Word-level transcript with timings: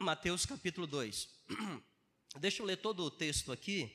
Mateus 0.00 0.46
capítulo 0.46 0.86
2. 0.86 1.28
Deixa 2.38 2.62
eu 2.62 2.66
ler 2.66 2.76
todo 2.76 3.02
o 3.02 3.10
texto 3.10 3.50
aqui, 3.50 3.90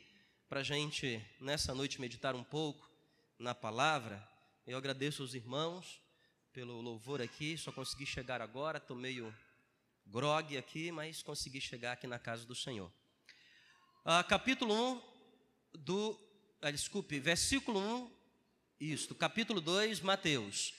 para 0.49 0.59
a 0.59 0.63
gente, 0.63 1.25
nessa 1.39 1.73
noite, 1.73 2.01
meditar 2.01 2.35
um 2.35 2.43
pouco 2.43 2.91
na 3.39 3.56
palavra. 3.56 4.21
Eu 4.67 4.77
agradeço 4.77 5.21
aos 5.21 5.33
irmãos 5.33 6.01
pelo 6.51 6.81
louvor 6.81 7.21
aqui, 7.21 7.58
só 7.58 7.71
consegui 7.71 8.05
chegar 8.05 8.41
agora, 8.41 8.79
estou 8.79 8.97
meio 8.97 9.34
grogue 10.05 10.57
aqui, 10.57 10.91
mas 10.91 11.23
consegui 11.23 11.62
chegar 11.62 11.94
aqui 11.94 12.06
na 12.06 12.20
casa 12.20 12.46
do 12.46 12.54
Senhor. 12.54 12.92
Ah, 14.04 14.24
capítulo 14.26 14.74
1 14.74 15.02
do. 15.74 16.20
Ah, 16.62 16.70
desculpe, 16.72 17.18
versículo 17.18 17.80
1, 17.80 18.12
isto, 18.82 19.16
capítulo 19.16 19.62
2, 19.62 20.02
Mateus. 20.02 20.74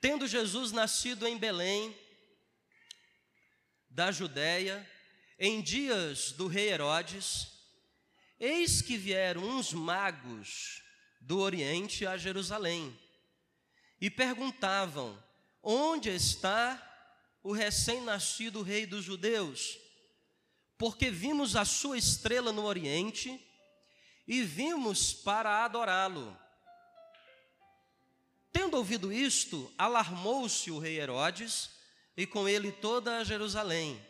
Tendo 0.00 0.28
Jesus 0.28 0.70
nascido 0.70 1.26
em 1.26 1.36
Belém, 1.36 1.92
da 3.90 4.12
Judéia, 4.12 4.88
em 5.38 5.60
dias 5.60 6.32
do 6.32 6.46
rei 6.46 6.70
Herodes, 6.70 7.48
eis 8.38 8.80
que 8.80 8.96
vieram 8.96 9.42
uns 9.42 9.72
magos 9.72 10.82
do 11.20 11.40
Oriente 11.40 12.06
a 12.06 12.16
Jerusalém 12.16 12.96
e 14.00 14.08
perguntavam: 14.08 15.20
Onde 15.62 16.08
está 16.08 16.80
o 17.42 17.52
recém-nascido 17.52 18.62
rei 18.62 18.86
dos 18.86 19.04
judeus? 19.04 19.78
Porque 20.78 21.10
vimos 21.10 21.56
a 21.56 21.64
sua 21.64 21.98
estrela 21.98 22.52
no 22.52 22.64
Oriente 22.64 23.38
e 24.26 24.42
vimos 24.42 25.12
para 25.12 25.64
adorá-lo. 25.64 26.38
Tendo 28.52 28.76
ouvido 28.76 29.12
isto, 29.12 29.72
alarmou-se 29.76 30.70
o 30.70 30.78
rei 30.78 30.98
Herodes 30.98 31.79
e 32.16 32.26
com 32.26 32.48
ele 32.48 32.72
toda 32.72 33.24
Jerusalém. 33.24 34.00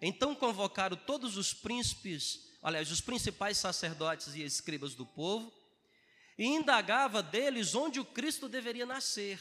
Então 0.00 0.34
convocaram 0.34 0.96
todos 0.96 1.36
os 1.36 1.54
príncipes, 1.54 2.52
aliás, 2.62 2.90
os 2.90 3.00
principais 3.00 3.58
sacerdotes 3.58 4.34
e 4.34 4.42
escribas 4.42 4.94
do 4.94 5.06
povo, 5.06 5.52
e 6.36 6.46
indagava 6.46 7.22
deles 7.22 7.74
onde 7.74 8.00
o 8.00 8.04
Cristo 8.04 8.48
deveria 8.48 8.84
nascer. 8.84 9.40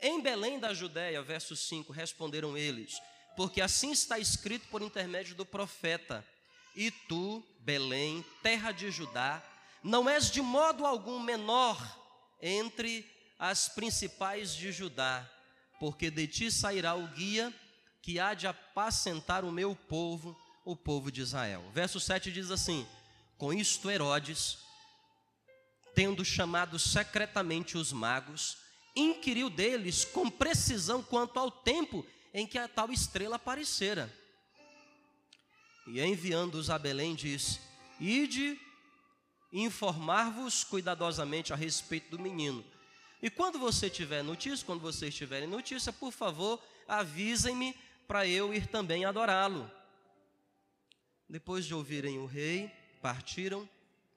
Em 0.00 0.20
Belém 0.20 0.58
da 0.58 0.74
Judéia, 0.74 1.22
verso 1.22 1.54
5, 1.56 1.92
responderam 1.92 2.56
eles: 2.56 3.00
Porque 3.36 3.60
assim 3.60 3.92
está 3.92 4.18
escrito 4.18 4.68
por 4.68 4.82
intermédio 4.82 5.34
do 5.34 5.46
profeta: 5.46 6.26
E 6.74 6.90
tu, 6.90 7.46
Belém, 7.60 8.24
terra 8.42 8.72
de 8.72 8.90
Judá, 8.90 9.42
não 9.82 10.08
és 10.08 10.30
de 10.30 10.42
modo 10.42 10.84
algum 10.84 11.20
menor 11.20 11.80
entre 12.40 13.08
as 13.38 13.68
principais 13.68 14.54
de 14.54 14.72
Judá, 14.72 15.30
porque 15.78 16.10
de 16.10 16.26
ti 16.26 16.50
sairá 16.50 16.94
o 16.94 17.06
guia 17.08 17.52
que 18.02 18.20
há 18.20 18.34
de 18.34 18.46
apacentar 18.46 19.44
o 19.44 19.52
meu 19.52 19.74
povo, 19.74 20.36
o 20.64 20.76
povo 20.76 21.10
de 21.10 21.20
Israel. 21.20 21.64
Verso 21.72 21.98
7 21.98 22.30
diz 22.30 22.50
assim: 22.50 22.86
Com 23.36 23.52
isto 23.52 23.90
Herodes, 23.90 24.58
tendo 25.94 26.24
chamado 26.24 26.78
secretamente 26.78 27.76
os 27.76 27.92
magos, 27.92 28.58
inquiriu 28.94 29.50
deles 29.50 30.04
com 30.04 30.30
precisão 30.30 31.02
quanto 31.02 31.38
ao 31.38 31.50
tempo 31.50 32.06
em 32.32 32.46
que 32.46 32.58
a 32.58 32.68
tal 32.68 32.92
estrela 32.92 33.36
aparecera. 33.36 34.12
E 35.86 36.00
enviando-os 36.00 36.70
a 36.70 36.78
Belém, 36.78 37.14
disse: 37.14 37.60
Ide 37.98 38.60
informar-vos 39.52 40.64
cuidadosamente 40.64 41.52
a 41.52 41.56
respeito 41.56 42.10
do 42.10 42.22
menino. 42.22 42.64
E 43.26 43.30
quando 43.30 43.58
você 43.58 43.90
tiver 43.90 44.22
notícia, 44.22 44.64
quando 44.64 44.82
vocês 44.82 45.12
tiverem 45.12 45.48
notícia, 45.48 45.92
por 45.92 46.12
favor, 46.12 46.62
avisem-me 46.86 47.74
para 48.06 48.24
eu 48.24 48.54
ir 48.54 48.68
também 48.68 49.04
adorá-lo. 49.04 49.68
Depois 51.28 51.66
de 51.66 51.74
ouvirem 51.74 52.20
o 52.20 52.26
rei, 52.26 52.70
partiram, 53.02 53.68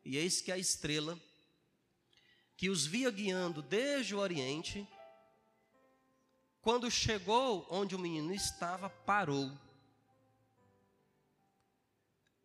e 0.06 0.16
eis 0.16 0.42
que 0.42 0.52
a 0.52 0.60
estrela, 0.60 1.20
que 2.56 2.70
os 2.70 2.86
via 2.86 3.10
guiando 3.10 3.64
desde 3.64 4.14
o 4.14 4.20
oriente, 4.20 4.88
quando 6.62 6.92
chegou 6.92 7.66
onde 7.68 7.96
o 7.96 8.00
menino 8.00 8.32
estava, 8.32 8.92
parou. 8.92 9.52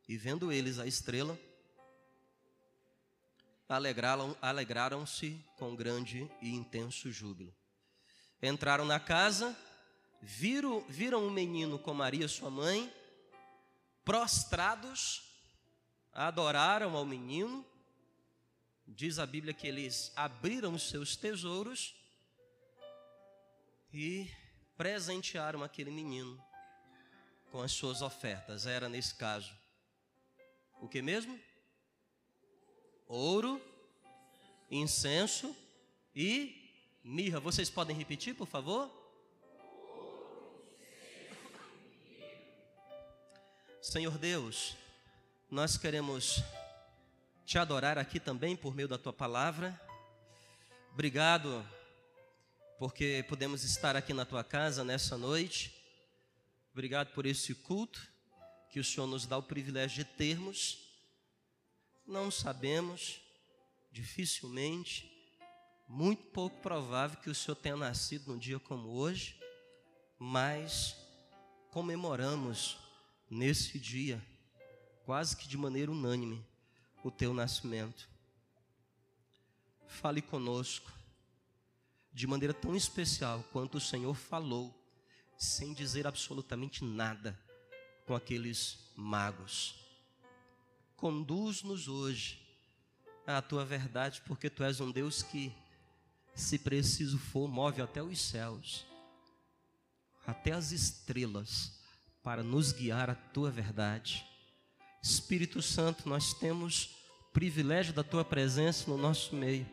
E 0.08 0.16
vendo 0.16 0.50
eles 0.50 0.78
a 0.78 0.86
estrela, 0.86 1.38
alegraram-se 3.68 5.42
com 5.56 5.74
grande 5.74 6.30
e 6.40 6.50
intenso 6.50 7.10
júbilo. 7.10 7.54
Entraram 8.42 8.84
na 8.84 9.00
casa, 9.00 9.56
viram, 10.20 10.80
viram 10.88 11.26
o 11.26 11.30
menino 11.30 11.78
com 11.78 11.94
Maria, 11.94 12.28
sua 12.28 12.50
mãe, 12.50 12.92
prostrados, 14.04 15.22
adoraram 16.12 16.96
ao 16.96 17.04
menino. 17.04 17.64
Diz 18.86 19.18
a 19.18 19.24
Bíblia 19.24 19.54
que 19.54 19.66
eles 19.66 20.12
abriram 20.14 20.74
os 20.74 20.90
seus 20.90 21.16
tesouros 21.16 21.94
e 23.92 24.30
presentearam 24.76 25.62
aquele 25.62 25.90
menino 25.90 26.38
com 27.50 27.62
as 27.62 27.72
suas 27.72 28.02
ofertas. 28.02 28.66
Era 28.66 28.88
nesse 28.88 29.14
caso 29.14 29.56
o 30.80 30.88
que 30.88 31.00
mesmo? 31.00 31.40
Ouro, 33.06 33.60
incenso 34.70 35.54
e 36.14 36.72
mirra. 37.02 37.40
Vocês 37.40 37.70
podem 37.70 37.96
repetir, 37.96 38.34
por 38.34 38.46
favor? 38.46 38.90
Senhor 43.80 44.16
Deus, 44.16 44.76
nós 45.50 45.76
queremos 45.76 46.42
te 47.44 47.58
adorar 47.58 47.98
aqui 47.98 48.18
também 48.18 48.56
por 48.56 48.74
meio 48.74 48.88
da 48.88 48.96
tua 48.96 49.12
palavra. 49.12 49.78
Obrigado, 50.92 51.64
porque 52.78 53.24
podemos 53.28 53.62
estar 53.62 53.94
aqui 53.94 54.14
na 54.14 54.24
tua 54.24 54.42
casa 54.42 54.82
nessa 54.82 55.18
noite. 55.18 55.74
Obrigado 56.72 57.12
por 57.12 57.26
esse 57.26 57.54
culto 57.54 58.08
que 58.70 58.80
o 58.80 58.84
Senhor 58.84 59.06
nos 59.06 59.26
dá 59.26 59.36
o 59.36 59.42
privilégio 59.42 60.04
de 60.04 60.10
termos. 60.10 60.83
Não 62.06 62.30
sabemos, 62.30 63.20
dificilmente, 63.90 65.10
muito 65.88 66.22
pouco 66.24 66.60
provável 66.60 67.18
que 67.18 67.30
o 67.30 67.34
Senhor 67.34 67.56
tenha 67.56 67.76
nascido 67.76 68.30
num 68.30 68.38
dia 68.38 68.58
como 68.58 68.90
hoje, 68.90 69.40
mas 70.18 70.96
comemoramos 71.70 72.76
nesse 73.30 73.78
dia, 73.78 74.22
quase 75.06 75.34
que 75.36 75.48
de 75.48 75.56
maneira 75.56 75.90
unânime, 75.90 76.44
o 77.02 77.10
teu 77.10 77.32
nascimento. 77.32 78.08
Fale 79.86 80.20
conosco 80.20 80.92
de 82.12 82.26
maneira 82.26 82.52
tão 82.52 82.76
especial 82.76 83.42
quanto 83.50 83.78
o 83.78 83.80
Senhor 83.80 84.14
falou, 84.14 84.74
sem 85.38 85.72
dizer 85.72 86.06
absolutamente 86.06 86.84
nada 86.84 87.38
com 88.06 88.14
aqueles 88.14 88.92
magos. 88.94 89.83
Conduz-nos 91.04 91.86
hoje 91.86 92.40
à 93.26 93.42
tua 93.42 93.62
verdade, 93.62 94.22
porque 94.24 94.48
tu 94.48 94.64
és 94.64 94.80
um 94.80 94.90
Deus 94.90 95.22
que, 95.22 95.52
se 96.34 96.58
preciso 96.58 97.18
for, 97.18 97.46
move 97.46 97.82
até 97.82 98.02
os 98.02 98.18
céus, 98.18 98.86
até 100.26 100.52
as 100.52 100.72
estrelas, 100.72 101.78
para 102.22 102.42
nos 102.42 102.72
guiar 102.72 103.10
à 103.10 103.14
tua 103.14 103.50
verdade. 103.50 104.24
Espírito 105.02 105.60
Santo, 105.60 106.08
nós 106.08 106.32
temos 106.32 106.96
privilégio 107.34 107.92
da 107.92 108.02
tua 108.02 108.24
presença 108.24 108.90
no 108.90 108.96
nosso 108.96 109.36
meio, 109.36 109.68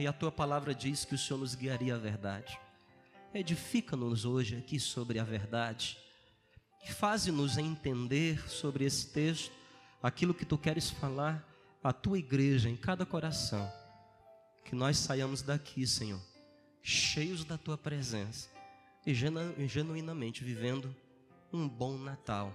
e 0.00 0.06
a 0.06 0.14
tua 0.14 0.32
palavra 0.32 0.74
diz 0.74 1.04
que 1.04 1.14
o 1.14 1.18
Senhor 1.18 1.40
nos 1.40 1.54
guiaria 1.54 1.94
à 1.94 1.98
verdade. 1.98 2.58
Edifica-nos 3.34 4.24
hoje 4.24 4.56
aqui 4.56 4.80
sobre 4.80 5.18
a 5.18 5.24
verdade, 5.24 5.98
e 6.82 6.90
faze-nos 6.90 7.58
entender 7.58 8.48
sobre 8.48 8.86
esse 8.86 9.08
texto 9.08 9.60
aquilo 10.02 10.34
que 10.34 10.44
tu 10.44 10.58
queres 10.58 10.90
falar 10.90 11.46
à 11.82 11.92
tua 11.92 12.18
igreja, 12.18 12.68
em 12.68 12.76
cada 12.76 13.06
coração. 13.06 13.70
Que 14.64 14.74
nós 14.74 14.98
saiamos 14.98 15.42
daqui, 15.42 15.86
Senhor, 15.86 16.20
cheios 16.82 17.44
da 17.44 17.56
tua 17.56 17.78
presença 17.78 18.48
e 19.06 19.14
genuinamente 19.14 20.44
vivendo 20.44 20.94
um 21.52 21.68
bom 21.68 21.98
Natal, 21.98 22.52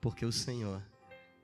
porque 0.00 0.24
o 0.24 0.32
Senhor 0.32 0.82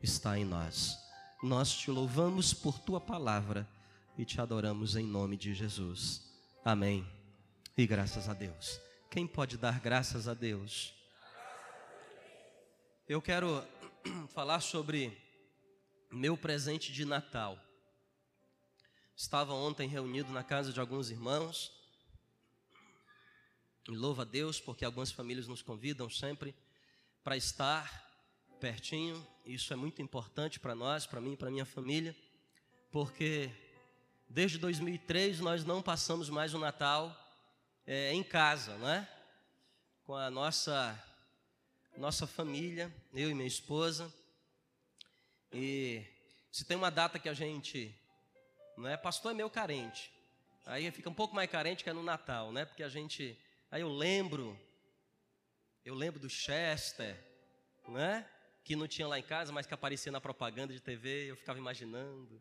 está 0.03 0.39
em 0.39 0.45
nós. 0.45 0.99
Nós 1.43 1.73
te 1.73 1.91
louvamos 1.91 2.55
por 2.55 2.79
tua 2.79 3.01
palavra 3.01 3.69
e 4.17 4.25
te 4.25 4.41
adoramos 4.41 4.95
em 4.97 5.05
nome 5.05 5.37
de 5.37 5.55
Jesus. 5.55 6.23
Amém. 6.65 7.07
E 7.77 7.87
graças 7.87 8.29
a 8.29 8.35
Deus. 8.35 8.81
Quem 9.11 9.27
pode 9.27 9.57
dar 9.57 9.81
graças 9.81 10.29
a 10.29 10.35
Deus? 10.35 10.95
Eu 13.09 13.21
quero 13.21 13.65
falar 14.29 14.61
sobre 14.61 15.22
meu 16.13 16.37
presente 16.37 16.93
de 16.93 17.05
Natal. 17.05 17.59
Estava 19.17 19.55
ontem 19.55 19.89
reunido 19.89 20.31
na 20.31 20.45
casa 20.45 20.73
de 20.73 20.79
alguns 20.79 21.11
irmãos. 21.11 21.73
E 23.89 23.97
louva 23.97 24.23
a 24.23 24.25
Deus, 24.25 24.61
porque 24.61 24.85
algumas 24.85 25.11
famílias 25.11 25.49
nos 25.49 25.63
convidam 25.63 26.09
sempre 26.11 26.55
para 27.25 27.37
estar 27.37 28.11
pertinho. 28.61 29.27
Isso 29.45 29.73
é 29.73 29.77
muito 29.77 30.03
importante 30.03 30.61
para 30.61 30.75
nós, 30.75 31.07
para 31.07 31.21
mim, 31.21 31.35
para 31.35 31.51
minha 31.51 31.65
família, 31.65 32.15
porque 32.91 33.51
desde 34.29 34.59
2003 34.59 35.41
nós 35.41 35.65
não 35.65 35.83
passamos 35.83 36.29
mais 36.29 36.55
o 36.55 36.59
Natal 36.59 37.17
é, 37.87 38.13
em 38.13 38.23
casa, 38.23 38.77
né? 38.77 39.09
Com 40.05 40.15
a 40.15 40.31
nossa 40.31 41.03
nossa 41.97 42.27
família, 42.27 42.95
eu 43.13 43.31
e 43.31 43.35
minha 43.35 43.47
esposa. 43.47 44.13
E 45.53 46.03
se 46.51 46.65
tem 46.65 46.77
uma 46.77 46.91
data 46.91 47.19
que 47.19 47.29
a 47.29 47.35
gente, 47.35 47.95
não 48.77 48.89
é, 48.89 48.97
pastor 48.97 49.33
é 49.33 49.35
meu 49.35 49.51
carente. 49.51 50.11
Aí 50.65 50.91
fica 50.91 51.11
um 51.11 51.15
pouco 51.15 51.35
mais 51.35 51.51
carente 51.51 51.85
que 51.85 51.91
é 51.91 51.93
no 51.93 52.03
Natal, 52.03 52.53
né? 52.53 52.65
Porque 52.65 52.83
a 52.83 52.89
gente, 52.89 53.39
aí 53.71 53.83
eu 53.83 53.89
lembro, 53.89 54.59
eu 55.85 55.95
lembro 55.95 56.21
do 56.21 56.31
Chester, 56.31 57.17
né? 57.89 58.27
Que 58.65 58.77
não 58.77 58.87
tinha 58.87 59.09
lá 59.09 59.19
em 59.19 59.23
casa, 59.23 59.53
mas 59.53 59.67
que 59.67 59.75
aparecia 59.75 60.13
na 60.13 60.21
propaganda 60.21 60.73
de 60.73 60.81
TV, 60.81 61.31
eu 61.31 61.37
ficava 61.37 61.59
imaginando. 61.59 62.41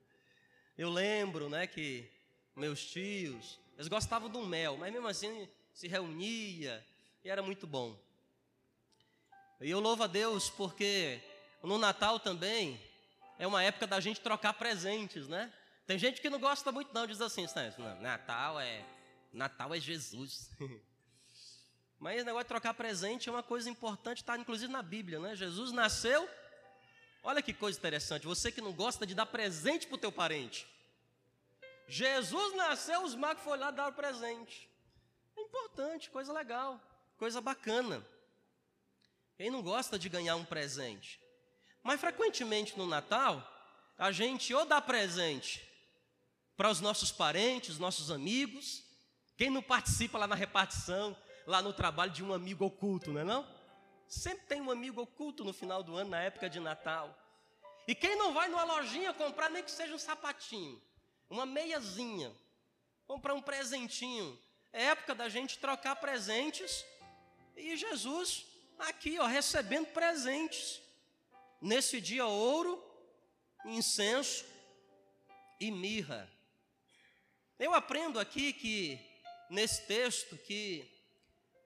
Eu 0.77 0.89
lembro, 0.89 1.49
né, 1.49 1.67
que 1.67 2.09
meus 2.55 2.85
tios, 2.85 3.59
eles 3.75 3.87
gostavam 3.87 4.29
do 4.29 4.45
mel, 4.45 4.77
mas 4.77 4.93
mesmo 4.93 5.07
assim 5.07 5.49
se 5.73 5.87
reunia 5.87 6.85
e 7.23 7.29
era 7.29 7.41
muito 7.41 7.65
bom. 7.65 7.99
E 9.59 9.69
eu 9.69 9.79
louvo 9.79 10.03
a 10.03 10.07
Deus 10.07 10.49
porque 10.49 11.21
no 11.61 11.77
Natal 11.77 12.19
também 12.19 12.79
é 13.41 13.47
uma 13.47 13.63
época 13.63 13.87
da 13.87 13.99
gente 13.99 14.21
trocar 14.21 14.53
presentes, 14.53 15.27
né? 15.27 15.51
Tem 15.87 15.97
gente 15.97 16.21
que 16.21 16.29
não 16.29 16.39
gosta 16.39 16.71
muito 16.71 16.93
não, 16.93 17.07
diz 17.07 17.19
assim, 17.19 17.43
Natal 17.99 18.59
é 18.59 18.85
Natal 19.33 19.73
é 19.73 19.79
Jesus. 19.79 20.51
Mas 21.97 22.17
esse 22.17 22.25
negócio 22.25 22.43
de 22.43 22.49
trocar 22.49 22.75
presente 22.75 23.29
é 23.29 23.31
uma 23.31 23.41
coisa 23.41 23.67
importante, 23.67 24.17
está 24.21 24.37
inclusive 24.37 24.71
na 24.71 24.83
Bíblia, 24.83 25.19
né? 25.19 25.35
Jesus 25.35 25.71
nasceu. 25.71 26.29
Olha 27.23 27.41
que 27.41 27.51
coisa 27.51 27.79
interessante. 27.79 28.27
Você 28.27 28.51
que 28.51 28.61
não 28.61 28.73
gosta 28.73 29.07
de 29.07 29.15
dar 29.15 29.25
presente 29.25 29.87
para 29.87 29.95
o 29.95 29.99
teu 29.99 30.11
parente. 30.11 30.67
Jesus 31.87 32.55
nasceu, 32.55 33.03
os 33.03 33.15
magos 33.15 33.43
foram 33.43 33.61
lá 33.61 33.71
dar 33.71 33.91
presente. 33.91 34.69
É 35.35 35.41
importante, 35.41 36.11
coisa 36.11 36.31
legal, 36.31 36.79
coisa 37.17 37.41
bacana. 37.41 38.05
Quem 39.35 39.49
não 39.49 39.63
gosta 39.63 39.97
de 39.97 40.09
ganhar 40.09 40.35
um 40.35 40.45
presente? 40.45 41.19
Mas 41.83 41.99
frequentemente 41.99 42.77
no 42.77 42.85
Natal, 42.85 43.45
a 43.97 44.11
gente 44.11 44.53
ou 44.53 44.65
dá 44.65 44.81
presente 44.81 45.67
para 46.55 46.69
os 46.69 46.79
nossos 46.79 47.11
parentes, 47.11 47.79
nossos 47.79 48.11
amigos, 48.11 48.83
quem 49.37 49.49
não 49.49 49.61
participa 49.61 50.17
lá 50.19 50.27
na 50.27 50.35
repartição, 50.35 51.17
lá 51.47 51.61
no 51.61 51.73
trabalho 51.73 52.11
de 52.11 52.23
um 52.23 52.33
amigo 52.33 52.65
oculto, 52.65 53.11
não 53.11 53.21
é 53.21 53.23
não? 53.23 53.47
Sempre 54.07 54.45
tem 54.45 54.61
um 54.61 54.69
amigo 54.69 55.01
oculto 55.01 55.43
no 55.43 55.53
final 55.53 55.81
do 55.81 55.95
ano, 55.95 56.11
na 56.11 56.21
época 56.21 56.49
de 56.49 56.59
Natal. 56.59 57.17
E 57.87 57.95
quem 57.95 58.15
não 58.15 58.33
vai 58.33 58.47
numa 58.47 58.63
lojinha 58.63 59.13
comprar 59.13 59.49
nem 59.49 59.63
que 59.63 59.71
seja 59.71 59.95
um 59.95 59.99
sapatinho, 59.99 60.81
uma 61.29 61.45
meiazinha, 61.45 62.31
comprar 63.07 63.33
um 63.33 63.41
presentinho. 63.41 64.39
É 64.71 64.85
época 64.85 65.15
da 65.15 65.27
gente 65.27 65.57
trocar 65.57 65.95
presentes 65.95 66.85
e 67.55 67.75
Jesus 67.75 68.45
aqui, 68.79 69.17
ó, 69.19 69.25
recebendo 69.25 69.87
presentes. 69.87 70.81
Nesse 71.61 72.01
dia, 72.01 72.25
ouro, 72.25 72.83
incenso 73.65 74.43
e 75.59 75.69
mirra. 75.69 76.27
Eu 77.59 77.75
aprendo 77.75 78.19
aqui 78.19 78.51
que, 78.51 78.99
nesse 79.47 79.85
texto, 79.85 80.35
que 80.39 80.89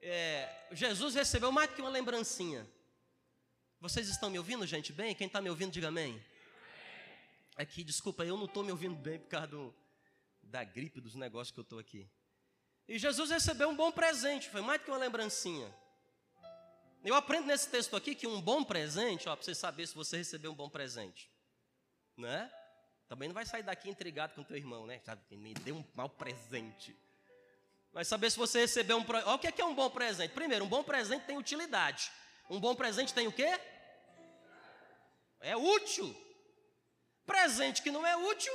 é, 0.02 0.66
Jesus 0.72 1.14
recebeu 1.14 1.50
mais 1.50 1.70
do 1.70 1.76
que 1.76 1.80
uma 1.80 1.90
lembrancinha. 1.90 2.68
Vocês 3.80 4.08
estão 4.08 4.28
me 4.28 4.36
ouvindo, 4.36 4.66
gente, 4.66 4.92
bem? 4.92 5.14
Quem 5.14 5.26
está 5.26 5.40
me 5.40 5.48
ouvindo, 5.48 5.72
diga 5.72 5.88
amém. 5.88 6.22
Aqui, 7.56 7.82
desculpa, 7.82 8.22
eu 8.22 8.36
não 8.36 8.44
estou 8.44 8.62
me 8.62 8.70
ouvindo 8.70 8.96
bem 8.96 9.18
por 9.18 9.28
causa 9.28 9.46
do, 9.46 9.74
da 10.42 10.62
gripe, 10.62 11.00
dos 11.00 11.14
negócios 11.14 11.50
que 11.50 11.58
eu 11.58 11.62
estou 11.62 11.78
aqui. 11.78 12.06
E 12.86 12.98
Jesus 12.98 13.30
recebeu 13.30 13.70
um 13.70 13.74
bom 13.74 13.90
presente, 13.90 14.50
foi 14.50 14.60
mais 14.60 14.78
do 14.78 14.84
que 14.84 14.90
uma 14.90 14.98
lembrancinha. 14.98 15.74
Eu 17.06 17.14
aprendo 17.14 17.46
nesse 17.46 17.68
texto 17.68 17.94
aqui 17.94 18.16
que 18.16 18.26
um 18.26 18.40
bom 18.40 18.64
presente, 18.64 19.28
ó, 19.28 19.36
para 19.36 19.44
você 19.44 19.54
saber 19.54 19.86
se 19.86 19.94
você 19.94 20.16
recebeu 20.16 20.50
um 20.50 20.56
bom 20.56 20.68
presente, 20.68 21.30
né? 22.16 22.52
Também 23.08 23.28
não 23.28 23.34
vai 23.34 23.46
sair 23.46 23.62
daqui 23.62 23.88
intrigado 23.88 24.34
com 24.34 24.42
teu 24.42 24.56
irmão, 24.56 24.88
né? 24.88 25.00
Me 25.30 25.54
deu 25.54 25.76
um 25.76 25.84
mau 25.94 26.08
presente. 26.08 26.98
Mas 27.92 28.08
saber 28.08 28.28
se 28.28 28.36
você 28.36 28.58
recebeu 28.58 28.98
um. 28.98 29.04
Olha 29.08 29.34
o 29.34 29.38
que 29.38 29.46
é, 29.46 29.52
que 29.52 29.62
é 29.62 29.64
um 29.64 29.72
bom 29.72 29.88
presente. 29.88 30.34
Primeiro, 30.34 30.64
um 30.64 30.68
bom 30.68 30.82
presente 30.82 31.26
tem 31.26 31.38
utilidade. 31.38 32.10
Um 32.50 32.58
bom 32.58 32.74
presente 32.74 33.14
tem 33.14 33.28
o 33.28 33.32
quê? 33.32 33.56
É 35.38 35.56
útil. 35.56 36.12
Presente 37.24 37.82
que 37.82 37.92
não 37.92 38.04
é 38.04 38.16
útil, 38.16 38.52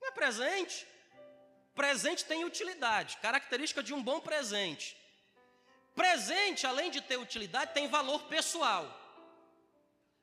não 0.00 0.08
é 0.08 0.12
presente. 0.12 0.86
Presente 1.74 2.24
tem 2.24 2.42
utilidade. 2.42 3.18
Característica 3.18 3.82
de 3.82 3.92
um 3.92 4.02
bom 4.02 4.18
presente. 4.18 4.96
Presente, 5.94 6.66
além 6.66 6.90
de 6.90 7.00
ter 7.00 7.16
utilidade, 7.16 7.72
tem 7.72 7.88
valor 7.88 8.22
pessoal. 8.24 8.84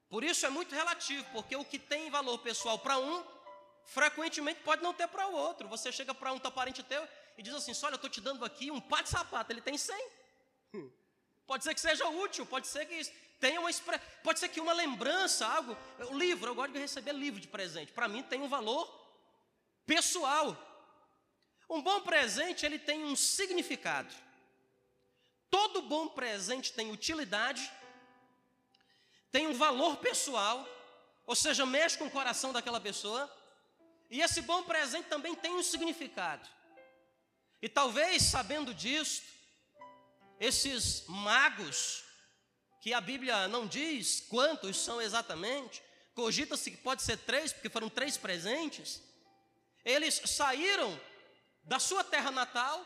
Por 0.09 0.23
isso 0.23 0.45
é 0.45 0.49
muito 0.49 0.75
relativo, 0.75 1.25
porque 1.31 1.55
o 1.55 1.63
que 1.63 1.79
tem 1.79 2.09
valor 2.09 2.37
pessoal 2.39 2.77
para 2.77 2.97
um, 2.97 3.23
frequentemente 3.85 4.59
pode 4.61 4.83
não 4.83 4.93
ter 4.93 5.07
para 5.07 5.27
o 5.27 5.33
outro. 5.33 5.69
Você 5.69 5.91
chega 5.91 6.13
para 6.13 6.33
um 6.33 6.39
teu 6.39 6.51
parente 6.51 6.83
teu 6.83 7.07
e 7.37 7.41
diz 7.41 7.53
assim: 7.53 7.71
Olha, 7.83 7.93
eu 7.93 7.95
estou 7.95 8.09
te 8.09 8.19
dando 8.19 8.43
aqui 8.43 8.69
um 8.69 8.81
par 8.81 9.03
de 9.03 9.09
sapato, 9.09 9.53
ele 9.53 9.61
tem 9.61 9.77
100. 9.77 10.09
Hum. 10.73 10.91
Pode 11.47 11.63
ser 11.63 11.73
que 11.73 11.79
seja 11.79 12.07
útil, 12.09 12.45
pode 12.45 12.67
ser 12.67 12.85
que 12.85 13.05
tenha 13.39 13.59
uma 13.61 13.69
pode 14.23 14.39
ser 14.39 14.49
que 14.49 14.59
uma 14.59 14.73
lembrança, 14.73 15.47
algo. 15.47 15.77
O 16.09 16.17
livro, 16.17 16.51
eu 16.51 16.55
gosto 16.55 16.73
de 16.73 16.79
receber 16.79 17.13
livro 17.13 17.39
de 17.39 17.47
presente. 17.47 17.93
Para 17.93 18.09
mim 18.09 18.21
tem 18.21 18.41
um 18.41 18.49
valor 18.49 18.85
pessoal. 19.85 20.57
Um 21.69 21.81
bom 21.81 22.01
presente, 22.01 22.65
ele 22.65 22.77
tem 22.77 23.05
um 23.05 23.15
significado. 23.15 24.13
Todo 25.51 25.81
bom 25.81 26.07
presente 26.07 26.71
tem 26.71 26.91
utilidade, 26.91 27.69
tem 29.31 29.47
um 29.47 29.53
valor 29.53 29.97
pessoal, 29.97 30.65
ou 31.25 31.35
seja, 31.35 31.65
mexe 31.65 31.97
com 31.97 32.05
o 32.05 32.11
coração 32.11 32.53
daquela 32.53 32.79
pessoa, 32.79 33.29
e 34.09 34.21
esse 34.21 34.41
bom 34.41 34.63
presente 34.63 35.09
também 35.09 35.35
tem 35.35 35.53
um 35.53 35.61
significado. 35.61 36.47
E 37.61 37.67
talvez, 37.67 38.23
sabendo 38.23 38.73
disso, 38.73 39.21
esses 40.39 41.05
magos, 41.07 42.03
que 42.81 42.93
a 42.93 43.01
Bíblia 43.01 43.47
não 43.49 43.67
diz 43.67 44.21
quantos 44.21 44.77
são 44.77 45.01
exatamente, 45.01 45.83
cogita-se 46.15 46.71
que 46.71 46.77
pode 46.77 47.03
ser 47.03 47.17
três, 47.17 47.51
porque 47.51 47.69
foram 47.69 47.89
três 47.89 48.17
presentes, 48.17 49.03
eles 49.83 50.21
saíram 50.25 50.99
da 51.63 51.77
sua 51.77 52.03
terra 52.03 52.31
natal 52.31 52.85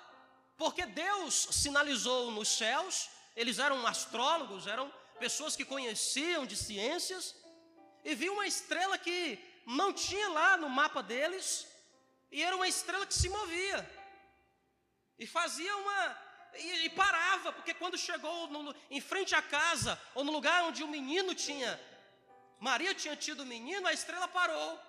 porque 0.58 0.86
Deus 0.86 1.48
sinalizou 1.52 2.32
nos 2.32 2.48
céus, 2.48 3.10
eles 3.36 3.60
eram 3.60 3.86
astrólogos, 3.86 4.68
eram 4.68 4.92
pessoas 5.20 5.56
que 5.56 5.66
conheciam 5.66 6.46
de 6.46 6.56
ciências, 6.56 7.36
e 8.04 8.16
viu 8.16 8.34
uma 8.34 8.48
estrela 8.48 8.98
que 8.98 9.40
não 9.66 9.92
tinha 9.92 10.30
lá 10.30 10.58
no 10.58 10.70
mapa 10.70 11.02
deles, 11.02 11.68
e 12.32 12.42
era 12.42 12.56
uma 12.56 12.68
estrela 12.68 13.06
que 13.06 13.14
se 13.14 13.30
movia, 13.30 13.90
e 15.18 15.26
fazia 15.26 15.76
uma. 15.78 16.26
E, 16.58 16.86
e 16.86 16.90
parava, 16.90 17.52
porque 17.52 17.74
quando 17.74 17.98
chegou 17.98 18.48
no, 18.48 18.74
em 18.90 19.02
frente 19.02 19.36
à 19.36 19.42
casa, 19.42 20.02
ou 20.14 20.24
no 20.24 20.32
lugar 20.32 20.64
onde 20.64 20.84
o 20.84 20.88
menino 20.88 21.36
tinha, 21.36 21.80
Maria 22.60 22.96
tinha 22.96 23.16
tido 23.16 23.44
o 23.44 23.46
menino, 23.46 23.88
a 23.88 23.94
estrela 23.94 24.28
parou. 24.28 24.80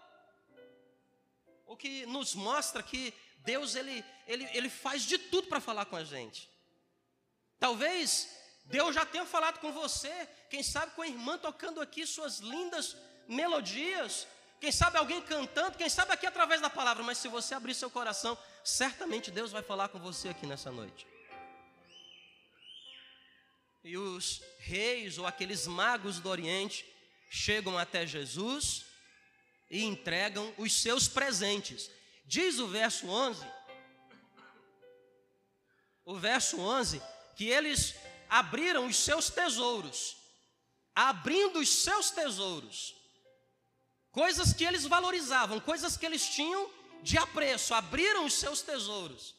O 1.67 1.77
que 1.77 2.07
nos 2.07 2.35
mostra 2.35 2.83
que 2.83 3.13
Deus 3.47 3.75
ele, 3.77 4.05
ele, 4.27 4.45
ele 4.53 4.69
faz 4.69 5.03
de 5.03 5.17
tudo 5.17 5.47
para 5.47 5.61
falar 5.61 5.87
com 5.87 5.97
a 5.97 6.05
gente. 6.05 6.51
Talvez 7.59 8.29
Deus 8.67 8.95
já 8.95 9.07
tenha 9.07 9.25
falado 9.25 9.61
com 9.61 9.73
você, 9.73 10.13
quem 10.51 10.63
sabe 10.63 10.93
com 10.95 11.03
a 11.03 11.07
irmã 11.07 11.39
tocando 11.39 11.81
aqui 11.81 12.05
suas 12.05 12.41
lindas 12.41 12.97
melodias, 13.29 14.27
quem 14.61 14.73
sabe 14.73 14.99
alguém 14.99 15.23
cantando, 15.23 15.79
quem 15.79 15.89
sabe 15.89 16.13
aqui 16.13 16.27
através 16.27 16.61
da 16.61 16.69
palavra, 16.69 17.03
mas 17.03 17.19
se 17.19 17.29
você 17.29 17.55
abrir 17.55 17.75
seu 17.75 17.89
coração, 17.89 18.37
certamente 18.65 19.31
Deus 19.31 19.53
vai 19.53 19.63
falar 19.63 19.89
com 19.89 19.99
você 20.01 20.29
aqui 20.31 20.47
nessa 20.47 20.73
noite. 20.73 21.07
E 23.85 23.97
os 23.97 24.43
reis 24.59 25.17
ou 25.17 25.27
aqueles 25.27 25.69
magos 25.69 26.19
do 26.19 26.29
Oriente 26.29 26.85
chegam 27.31 27.79
até 27.79 28.05
Jesus 28.05 28.85
e 29.71 29.85
entregam 29.85 30.53
os 30.59 30.73
seus 30.73 31.07
presentes. 31.07 31.89
Diz 32.27 32.59
o 32.59 32.67
verso 32.67 33.07
11, 33.09 33.47
o 36.05 36.17
verso 36.17 36.59
11, 36.59 37.01
que 37.37 37.45
eles 37.45 37.95
abriram 38.29 38.87
os 38.87 38.97
seus 38.97 39.31
tesouros, 39.31 40.17
abrindo 40.93 41.61
os 41.61 41.69
seus 41.69 42.11
tesouros, 42.11 42.97
coisas 44.11 44.53
que 44.53 44.65
eles 44.65 44.85
valorizavam, 44.85 45.61
coisas 45.61 45.97
que 45.97 46.05
eles 46.05 46.29
tinham 46.29 46.69
de 47.01 47.17
apreço, 47.17 47.73
abriram 47.75 48.25
os 48.25 48.35
seus 48.35 48.61
tesouros. 48.61 49.35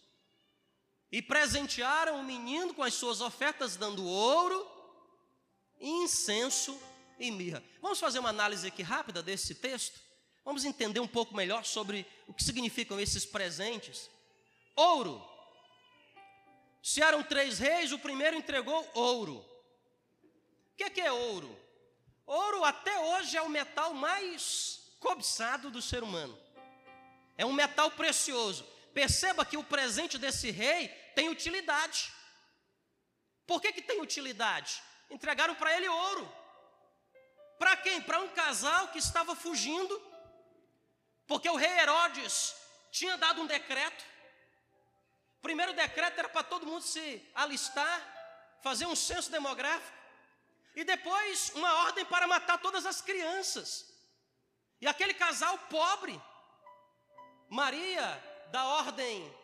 E 1.11 1.21
presentearam 1.21 2.19
o 2.19 2.23
menino 2.23 2.73
com 2.73 2.83
as 2.83 2.93
suas 2.93 3.19
ofertas, 3.19 3.75
dando 3.75 4.05
ouro, 4.05 4.69
incenso 5.79 6.79
e 7.19 7.31
mirra. 7.31 7.63
Vamos 7.81 7.99
fazer 7.99 8.19
uma 8.19 8.29
análise 8.29 8.67
aqui 8.67 8.81
rápida 8.81 9.23
desse 9.23 9.55
texto? 9.55 10.06
Vamos 10.47 10.63
entender 10.63 11.01
um 11.01 11.07
pouco 11.09 11.35
melhor 11.35 11.65
sobre 11.65 12.07
o 12.25 12.33
que 12.33 12.41
significam 12.41 12.97
esses 12.97 13.25
presentes. 13.25 14.09
Ouro. 14.77 15.21
Se 16.81 17.01
eram 17.01 17.21
três 17.21 17.59
reis, 17.59 17.91
o 17.91 17.99
primeiro 17.99 18.37
entregou 18.37 18.89
ouro. 18.93 19.39
O 19.41 20.75
que 20.77 20.85
é, 20.85 20.89
que 20.89 21.01
é 21.01 21.11
ouro? 21.11 21.53
Ouro 22.25 22.63
até 22.63 22.97
hoje 22.97 23.35
é 23.35 23.41
o 23.41 23.49
metal 23.49 23.93
mais 23.93 24.95
cobiçado 25.01 25.69
do 25.69 25.81
ser 25.81 26.01
humano. 26.01 26.39
É 27.37 27.45
um 27.45 27.51
metal 27.51 27.91
precioso. 27.91 28.65
Perceba 28.93 29.45
que 29.45 29.57
o 29.57 29.65
presente 29.65 30.17
desse 30.17 30.49
rei 30.49 30.87
tem 31.13 31.27
utilidade. 31.27 32.09
Por 33.45 33.61
que, 33.61 33.73
que 33.73 33.81
tem 33.81 33.99
utilidade? 33.99 34.81
Entregaram 35.11 35.55
para 35.55 35.75
ele 35.75 35.89
ouro. 35.89 36.33
Para 37.59 37.75
quem? 37.75 38.01
Para 38.01 38.21
um 38.21 38.29
casal 38.29 38.87
que 38.87 38.97
estava 38.97 39.35
fugindo, 39.35 40.06
porque 41.27 41.49
o 41.49 41.55
rei 41.55 41.79
Herodes 41.79 42.55
tinha 42.91 43.17
dado 43.17 43.41
um 43.41 43.45
decreto. 43.45 44.03
O 45.39 45.41
primeiro 45.41 45.73
decreto 45.73 46.17
era 46.19 46.29
para 46.29 46.43
todo 46.43 46.65
mundo 46.65 46.81
se 46.81 47.29
alistar, 47.35 48.59
fazer 48.61 48.85
um 48.85 48.95
censo 48.95 49.29
demográfico, 49.29 49.95
e 50.75 50.83
depois 50.83 51.51
uma 51.55 51.73
ordem 51.85 52.05
para 52.05 52.27
matar 52.27 52.57
todas 52.59 52.85
as 52.85 53.01
crianças. 53.01 53.85
E 54.79 54.87
aquele 54.87 55.13
casal 55.13 55.57
pobre, 55.69 56.19
Maria, 57.49 58.05
da 58.51 58.63
ordem 58.65 59.35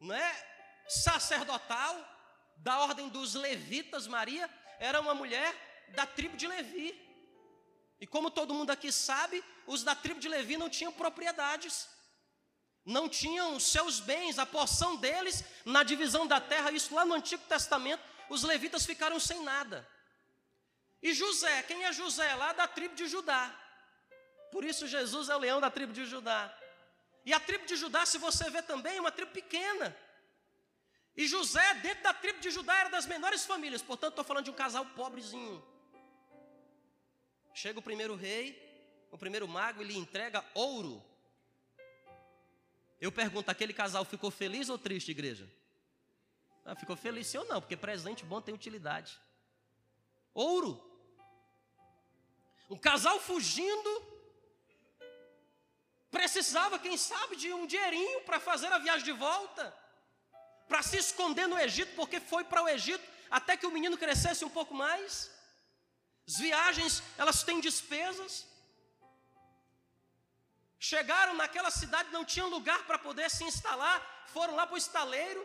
não 0.00 0.14
é, 0.14 0.48
sacerdotal, 0.88 1.96
da 2.56 2.78
ordem 2.80 3.08
dos 3.08 3.34
levitas, 3.34 4.06
Maria, 4.06 4.48
era 4.78 5.00
uma 5.00 5.14
mulher 5.14 5.54
da 5.88 6.06
tribo 6.06 6.36
de 6.36 6.46
Levi. 6.46 7.07
E 8.00 8.06
como 8.06 8.30
todo 8.30 8.54
mundo 8.54 8.70
aqui 8.70 8.92
sabe, 8.92 9.42
os 9.66 9.82
da 9.82 9.94
tribo 9.94 10.20
de 10.20 10.28
Levi 10.28 10.56
não 10.56 10.70
tinham 10.70 10.92
propriedades, 10.92 11.88
não 12.84 13.08
tinham 13.08 13.58
seus 13.58 14.00
bens, 14.00 14.38
a 14.38 14.46
porção 14.46 14.96
deles 14.96 15.44
na 15.64 15.82
divisão 15.82 16.26
da 16.26 16.40
terra, 16.40 16.70
isso 16.70 16.94
lá 16.94 17.04
no 17.04 17.14
Antigo 17.14 17.42
Testamento, 17.48 18.02
os 18.30 18.42
levitas 18.42 18.86
ficaram 18.86 19.18
sem 19.18 19.42
nada. 19.42 19.86
E 21.02 21.12
José, 21.12 21.62
quem 21.64 21.84
é 21.84 21.92
José? 21.92 22.34
Lá 22.34 22.52
da 22.52 22.66
tribo 22.66 22.94
de 22.94 23.06
Judá. 23.06 23.54
Por 24.50 24.64
isso 24.64 24.86
Jesus 24.86 25.28
é 25.28 25.36
o 25.36 25.38
leão 25.38 25.60
da 25.60 25.70
tribo 25.70 25.92
de 25.92 26.04
Judá. 26.04 26.52
E 27.24 27.32
a 27.32 27.40
tribo 27.40 27.66
de 27.66 27.76
Judá, 27.76 28.06
se 28.06 28.18
você 28.18 28.48
vê 28.50 28.62
também, 28.62 28.96
é 28.96 29.00
uma 29.00 29.12
tribo 29.12 29.32
pequena. 29.32 29.94
E 31.16 31.26
José, 31.26 31.74
dentro 31.74 32.02
da 32.04 32.14
tribo 32.14 32.40
de 32.40 32.50
Judá, 32.50 32.74
era 32.78 32.88
das 32.88 33.06
menores 33.06 33.44
famílias, 33.44 33.82
portanto, 33.82 34.12
estou 34.12 34.24
falando 34.24 34.44
de 34.44 34.50
um 34.50 34.54
casal 34.54 34.86
pobrezinho. 34.86 35.62
Chega 37.60 37.80
o 37.80 37.82
primeiro 37.82 38.14
rei, 38.14 38.46
o 39.10 39.18
primeiro 39.18 39.48
mago, 39.48 39.82
e 39.82 39.84
lhe 39.84 39.98
entrega 39.98 40.44
ouro. 40.54 41.04
Eu 43.00 43.10
pergunto: 43.10 43.50
aquele 43.50 43.72
casal 43.72 44.04
ficou 44.04 44.30
feliz 44.30 44.68
ou 44.68 44.78
triste, 44.78 45.10
igreja? 45.10 45.50
Ah, 46.64 46.76
ficou 46.76 46.96
feliz 46.96 47.26
sim 47.26 47.38
ou 47.38 47.44
não, 47.46 47.60
porque 47.60 47.76
presente 47.76 48.24
bom 48.24 48.40
tem 48.40 48.54
utilidade. 48.54 49.18
Ouro. 50.32 50.72
Um 52.70 52.78
casal 52.78 53.18
fugindo, 53.18 53.90
precisava, 56.12 56.78
quem 56.78 56.96
sabe, 56.96 57.34
de 57.34 57.52
um 57.52 57.66
dinheirinho 57.66 58.20
para 58.20 58.38
fazer 58.38 58.72
a 58.72 58.78
viagem 58.78 59.04
de 59.04 59.12
volta, 59.12 59.76
para 60.68 60.80
se 60.84 60.96
esconder 60.96 61.48
no 61.48 61.58
Egito, 61.58 61.92
porque 61.96 62.20
foi 62.20 62.44
para 62.44 62.62
o 62.62 62.68
Egito 62.68 63.02
até 63.28 63.56
que 63.56 63.66
o 63.66 63.72
menino 63.72 63.98
crescesse 63.98 64.44
um 64.44 64.50
pouco 64.50 64.72
mais. 64.72 65.36
As 66.28 66.36
viagens, 66.36 67.02
elas 67.16 67.42
têm 67.42 67.58
despesas. 67.58 68.46
Chegaram 70.78 71.34
naquela 71.34 71.70
cidade, 71.70 72.12
não 72.12 72.24
tinham 72.24 72.50
lugar 72.50 72.86
para 72.86 72.98
poder 72.98 73.30
se 73.30 73.44
instalar, 73.44 74.26
foram 74.34 74.54
lá 74.54 74.66
para 74.66 74.74
o 74.74 74.78
estaleiro, 74.78 75.44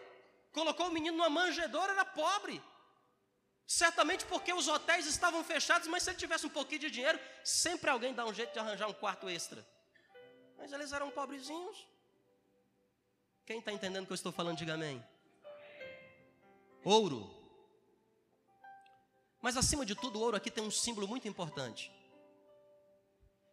colocou 0.51 0.87
o 0.87 0.91
menino 0.91 1.17
numa 1.17 1.29
manjedoura, 1.29 1.93
era 1.93 2.05
pobre. 2.05 2.61
Certamente 3.65 4.25
porque 4.25 4.51
os 4.53 4.67
hotéis 4.67 5.05
estavam 5.07 5.41
fechados, 5.43 5.87
mas 5.87 6.03
se 6.03 6.09
ele 6.09 6.17
tivesse 6.17 6.45
um 6.45 6.49
pouquinho 6.49 6.81
de 6.81 6.91
dinheiro, 6.91 7.19
sempre 7.43 7.89
alguém 7.89 8.13
dá 8.13 8.25
um 8.25 8.33
jeito 8.33 8.51
de 8.51 8.59
arranjar 8.59 8.87
um 8.87 8.93
quarto 8.93 9.29
extra. 9.29 9.65
Mas 10.57 10.73
eles 10.73 10.91
eram 10.91 11.09
pobrezinhos. 11.09 11.87
Quem 13.45 13.59
está 13.59 13.71
entendendo 13.71 14.03
o 14.03 14.07
que 14.07 14.13
eu 14.13 14.15
estou 14.15 14.33
falando, 14.33 14.57
diga 14.57 14.73
amém. 14.73 15.03
Ouro. 16.83 17.42
Mas 19.43 19.57
acima 19.57 19.85
de 19.85 19.93
tudo, 19.93 20.17
o 20.17 20.21
ouro 20.21 20.37
aqui 20.37 20.49
tem 20.49 20.63
um 20.63 20.71
símbolo 20.71 21.05
muito 21.05 21.27
importante. 21.27 21.91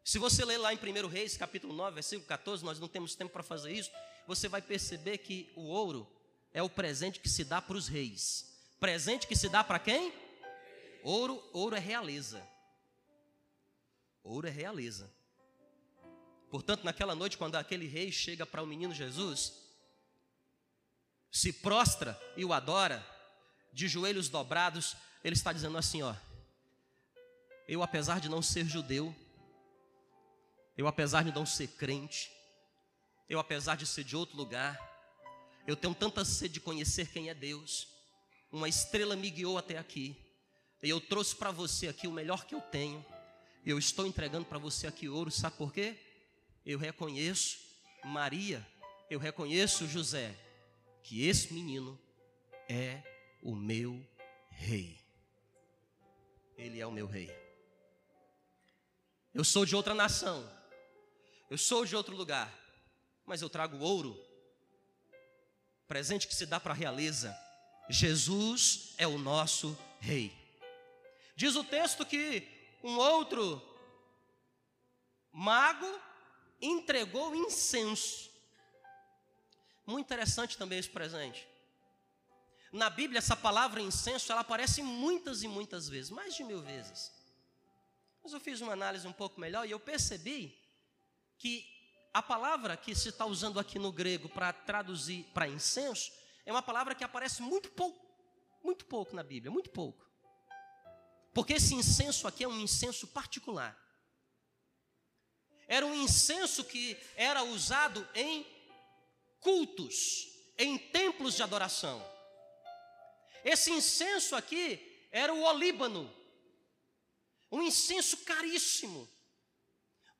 Se 0.05 0.21
você 0.21 0.45
ler 0.45 0.57
lá 0.57 0.73
em 0.73 0.77
1 0.77 1.09
Reis, 1.09 1.37
capítulo 1.37 1.75
9, 1.75 1.95
versículo 1.95 2.29
14, 2.29 2.65
nós 2.65 2.79
não 2.79 2.87
temos 2.87 3.17
tempo 3.17 3.33
para 3.33 3.43
fazer 3.43 3.73
isso, 3.73 3.91
você 4.25 4.49
vai 4.49 4.63
perceber 4.63 5.19
que 5.19 5.53
o 5.57 5.63
ouro 5.63 6.09
é 6.53 6.63
o 6.63 6.71
presente 6.71 7.19
que 7.19 7.29
se 7.29 7.43
dá 7.43 7.61
para 7.61 7.77
os 7.77 7.89
reis. 7.89 8.57
Presente 8.79 9.27
que 9.27 9.35
se 9.35 9.49
dá 9.49 9.65
para 9.65 9.81
quem? 9.81 10.13
Ouro, 11.03 11.43
ouro 11.53 11.75
é 11.75 11.81
realeza. 11.81 12.41
Ouro 14.23 14.47
é 14.47 14.51
realeza. 14.51 15.13
Portanto, 16.53 16.85
naquela 16.85 17.17
noite, 17.17 17.37
quando 17.37 17.57
aquele 17.57 17.89
rei 17.89 18.13
chega 18.13 18.47
para 18.47 18.63
o 18.63 18.67
menino 18.67 18.95
Jesus, 18.95 19.55
se 21.33 21.53
prostra 21.53 22.17
e 22.37 22.45
o 22.45 22.53
adora, 22.53 23.05
de 23.73 23.89
joelhos 23.89 24.29
dobrados, 24.29 24.97
ele 25.23 25.35
está 25.35 25.53
dizendo 25.53 25.77
assim: 25.79 26.03
ó, 26.03 26.15
eu 27.69 27.83
apesar 27.83 28.21
de 28.21 28.29
não 28.29 28.43
ser 28.43 28.67
judeu, 28.67 29.15
eu 30.77 30.87
apesar 30.87 31.23
de 31.25 31.33
não 31.33 31.45
ser 31.47 31.69
crente, 31.69 32.31
eu 33.29 33.39
apesar 33.39 33.77
de 33.77 33.87
ser 33.87 34.05
de 34.05 34.17
outro 34.17 34.37
lugar, 34.37 34.79
eu 35.67 35.77
tenho 35.77 35.95
tanta 35.95 36.25
sede 36.25 36.55
de 36.55 36.61
conhecer 36.61 37.09
quem 37.09 37.29
é 37.29 37.35
Deus. 37.35 37.89
Uma 38.51 38.69
estrela 38.69 39.15
me 39.15 39.31
guiou 39.31 39.57
até 39.57 39.79
aqui. 39.79 40.17
E 40.83 40.89
eu 40.89 41.01
trouxe 41.01 41.37
para 41.37 41.51
você 41.51 41.89
aqui 41.89 42.09
o 42.09 42.13
melhor 42.13 42.45
que 42.45 42.55
eu 42.55 42.61
tenho. 42.61 43.05
Eu 43.65 43.79
estou 43.79 44.07
entregando 44.07 44.47
para 44.47 44.59
você 44.59 44.87
aqui 44.87 45.09
ouro, 45.09 45.31
sabe 45.31 45.57
por 45.57 45.73
quê? 45.73 45.97
Eu 46.65 46.79
reconheço 46.79 47.59
Maria, 48.05 48.67
eu 49.11 49.19
reconheço 49.19 49.87
José, 49.87 50.35
que 51.03 51.27
esse 51.27 51.53
menino 51.53 52.01
é 52.69 53.03
o 53.43 53.55
meu 53.55 54.05
rei. 54.51 55.00
Ele 56.61 56.79
é 56.79 56.87
o 56.87 56.93
meu 56.93 57.07
rei. 57.07 57.35
Eu 59.33 59.43
sou 59.43 59.65
de 59.65 59.75
outra 59.75 59.95
nação. 59.95 60.47
Eu 61.49 61.57
sou 61.57 61.87
de 61.87 61.97
outro 61.97 62.15
lugar. 62.15 62.53
Mas 63.25 63.41
eu 63.41 63.49
trago 63.49 63.79
ouro. 63.79 64.23
Presente 65.89 66.29
que 66.29 66.35
se 66.35 66.45
dá 66.45 66.61
para 66.61 66.73
a 66.73 66.77
realeza. 66.77 67.35
Jesus 67.89 68.95
é 68.99 69.07
o 69.07 69.17
nosso 69.17 69.77
rei. 70.01 70.33
Diz 71.35 71.57
o 71.57 71.65
texto 71.65 72.05
que 72.05 72.47
um 72.85 72.99
outro 72.99 73.63
mago 75.33 75.99
entregou 76.61 77.35
incenso. 77.35 78.31
Muito 79.87 80.05
interessante 80.05 80.59
também 80.59 80.79
esse 80.79 80.91
presente. 80.91 81.49
Na 82.73 82.89
Bíblia, 82.89 83.19
essa 83.19 83.37
palavra 83.37 83.81
incenso, 83.81 84.31
ela 84.31 84.43
aparece 84.43 84.83
muitas 84.83 85.43
e 85.43 85.49
muitas 85.49 85.89
vezes, 85.89 86.11
mais 86.11 86.35
de 86.35 86.45
mil 86.45 86.63
vezes. 86.63 87.13
Mas 88.23 88.33
eu 88.33 88.41
fiz 88.41 88.61
uma 88.61 88.73
análise 88.73 89.07
um 89.07 89.13
pouco 89.13 89.41
melhor 89.41 89.67
e 89.67 89.71
eu 89.71 89.81
percebi 89.81 90.57
que 91.37 91.67
a 92.13 92.23
palavra 92.23 92.77
que 92.77 92.95
se 92.95 93.09
está 93.09 93.25
usando 93.25 93.59
aqui 93.59 93.79
no 93.79 93.93
grego 93.93 94.29
para 94.29 94.53
traduzir 94.53 95.25
para 95.33 95.49
incenso 95.49 96.13
é 96.45 96.53
uma 96.53 96.63
palavra 96.63 96.95
que 96.95 97.05
aparece 97.05 97.43
muito 97.43 97.71
pouco, 97.71 98.07
muito 98.63 98.85
pouco 98.85 99.17
na 99.17 99.23
Bíblia, 99.23 99.51
muito 99.51 99.71
pouco. 99.71 100.09
Porque 101.33 101.55
esse 101.55 101.75
incenso 101.75 102.27
aqui 102.27 102.45
é 102.45 102.49
um 102.49 102.61
incenso 102.61 103.07
particular. 103.09 103.79
Era 105.67 105.87
um 105.87 105.95
incenso 105.95 106.65
que 106.65 106.97
era 107.15 107.45
usado 107.45 108.07
em 108.15 108.45
cultos, 109.41 110.27
em 110.59 110.77
templos 110.77 111.35
de 111.35 111.43
adoração. 111.43 112.05
Esse 113.45 113.71
incenso 113.71 114.37
aqui 114.37 115.09
era 115.11 115.33
o 115.33 115.43
olíbano, 115.43 116.13
um 117.51 117.63
incenso 117.63 118.19
caríssimo, 118.19 119.09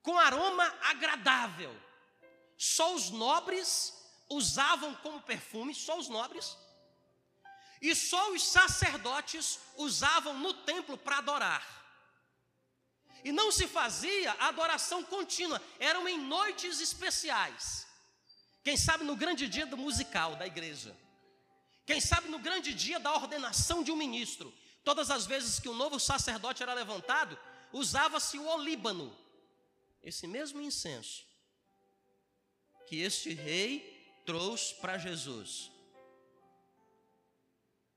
com 0.03 0.19
aroma 0.19 0.65
agradável. 0.83 1.75
Só 2.57 2.95
os 2.95 3.11
nobres 3.11 3.95
usavam 4.29 4.95
como 4.97 5.23
perfume, 5.23 5.75
só 5.75 5.99
os 5.99 6.09
nobres, 6.09 6.57
e 7.81 7.95
só 7.95 8.33
os 8.33 8.43
sacerdotes 8.43 9.59
usavam 9.77 10.39
no 10.39 10.53
templo 10.53 10.99
para 10.99 11.19
adorar. 11.19 11.81
E 13.25 13.33
não 13.33 13.53
se 13.53 13.67
fazia 13.67 14.33
adoração 14.33 15.03
contínua, 15.05 15.61
eram 15.79 16.09
em 16.09 16.19
noites 16.19 16.81
especiais. 16.81 17.87
Quem 18.63 18.77
sabe 18.77 19.05
no 19.05 19.17
grande 19.17 19.49
dia 19.49 19.67
do 19.67 19.77
musical 19.77 20.37
da 20.37 20.47
igreja. 20.47 20.97
Quem 21.87 22.01
sabe 22.01 22.29
no 22.29 22.39
grande 22.39 22.73
dia 22.73 23.01
da 23.01 23.13
ordenação 23.15 23.83
de 23.83 23.91
um 23.91 23.97
ministro, 23.97 24.53
Todas 24.83 25.11
as 25.11 25.27
vezes 25.27 25.59
que 25.59 25.69
um 25.69 25.75
novo 25.75 26.01
sacerdote 26.01 26.63
era 26.63 26.75
levantado, 26.75 27.39
usava-se 27.73 28.39
o 28.39 28.47
olíbano, 28.47 29.15
esse 30.03 30.27
mesmo 30.27 30.61
incenso 30.61 31.29
que 32.87 32.97
este 32.97 33.33
rei 33.33 34.21
trouxe 34.27 34.75
para 34.77 34.99
Jesus. 34.99 35.71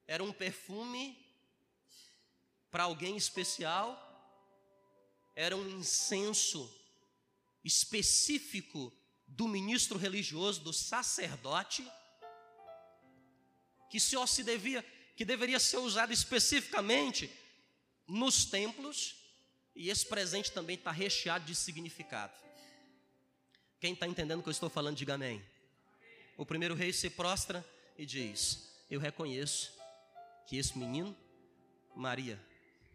Era 0.05 0.23
um 0.23 0.31
perfume 0.31 1.17
para 2.69 2.83
alguém 2.83 3.15
especial, 3.15 3.97
era 5.35 5.55
um 5.55 5.67
incenso 5.69 6.69
específico 7.63 8.93
do 9.25 9.47
ministro 9.47 9.97
religioso, 9.97 10.61
do 10.61 10.73
sacerdote, 10.73 11.89
que 13.93 13.99
se 13.99 14.43
devia, 14.43 14.83
que 15.15 15.23
deveria 15.23 15.59
ser 15.59 15.77
usado 15.77 16.11
especificamente 16.11 17.29
nos 18.07 18.43
templos, 18.43 19.15
e 19.75 19.91
esse 19.91 20.03
presente 20.03 20.51
também 20.51 20.75
está 20.75 20.91
recheado 20.91 21.45
de 21.45 21.53
significado. 21.53 22.33
Quem 23.79 23.93
está 23.93 24.07
entendendo 24.07 24.39
o 24.39 24.41
que 24.41 24.49
eu 24.49 24.51
estou 24.51 24.67
falando, 24.67 24.97
diga 24.97 25.13
amém. 25.13 25.45
O 26.35 26.43
primeiro 26.43 26.73
rei 26.73 26.91
se 26.91 27.07
prostra 27.07 27.63
e 27.95 28.03
diz: 28.03 28.67
Eu 28.89 28.99
reconheço 28.99 29.71
que 30.47 30.57
esse 30.57 30.75
menino, 30.75 31.15
Maria 31.95 32.43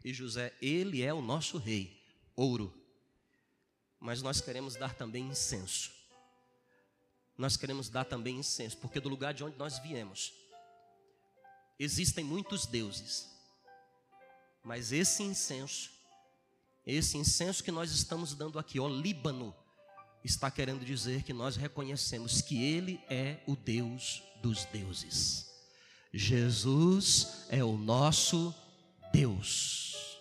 e 0.04 0.12
José, 0.12 0.52
ele 0.60 1.00
é 1.00 1.14
o 1.14 1.22
nosso 1.22 1.58
rei, 1.58 1.96
ouro. 2.34 2.74
Mas 4.00 4.20
nós 4.20 4.40
queremos 4.40 4.74
dar 4.74 4.94
também 4.94 5.28
incenso. 5.28 5.92
Nós 7.36 7.56
queremos 7.56 7.88
dar 7.88 8.04
também 8.04 8.38
incenso, 8.38 8.76
porque 8.78 8.98
do 8.98 9.08
lugar 9.08 9.32
de 9.32 9.44
onde 9.44 9.56
nós 9.56 9.78
viemos, 9.78 10.47
existem 11.78 12.24
muitos 12.24 12.66
deuses. 12.66 13.28
Mas 14.64 14.92
esse 14.92 15.22
incenso, 15.22 15.90
esse 16.84 17.16
incenso 17.16 17.62
que 17.62 17.70
nós 17.70 17.90
estamos 17.90 18.34
dando 18.34 18.58
aqui, 18.58 18.80
ó 18.80 18.88
Líbano, 18.88 19.54
está 20.24 20.50
querendo 20.50 20.84
dizer 20.84 21.22
que 21.22 21.32
nós 21.32 21.56
reconhecemos 21.56 22.42
que 22.42 22.62
Ele 22.62 23.00
é 23.08 23.42
o 23.46 23.54
Deus 23.54 24.22
dos 24.42 24.64
deuses. 24.66 25.48
Jesus 26.12 27.46
é 27.48 27.62
o 27.62 27.76
nosso 27.76 28.54
Deus. 29.12 30.18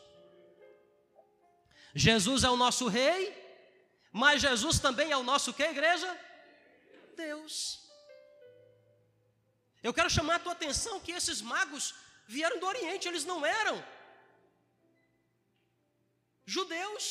Jesus 1.95 2.43
é 2.43 2.49
o 2.49 2.57
nosso 2.57 2.87
Rei, 2.87 3.35
mas 4.11 4.41
Jesus 4.41 4.79
também 4.79 5.11
é 5.11 5.17
o 5.17 5.23
nosso 5.23 5.53
que, 5.53 5.63
igreja? 5.63 6.15
Deus. 7.15 7.86
Eu 9.87 9.93
quero 9.97 10.09
chamar 10.09 10.35
a 10.35 10.43
tua 10.45 10.55
atenção 10.57 10.99
que 10.99 11.13
esses 11.19 11.39
magos 11.53 11.83
vieram 12.35 12.59
do 12.59 12.67
Oriente, 12.73 13.07
eles 13.07 13.25
não 13.31 13.39
eram 13.45 13.77
judeus. 16.55 17.05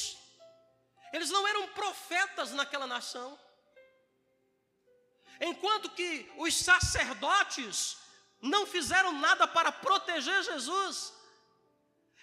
Eles 1.12 1.30
não 1.30 1.47
eram 1.49 1.68
profetas 1.68 2.52
naquela 2.52 2.87
nação. 2.87 3.38
Enquanto 5.40 5.90
que 5.90 6.09
os 6.37 6.54
sacerdotes 6.54 7.97
não 8.40 8.66
fizeram 8.66 9.12
nada 9.12 9.47
para 9.47 9.73
proteger 9.73 10.42
Jesus, 10.42 11.14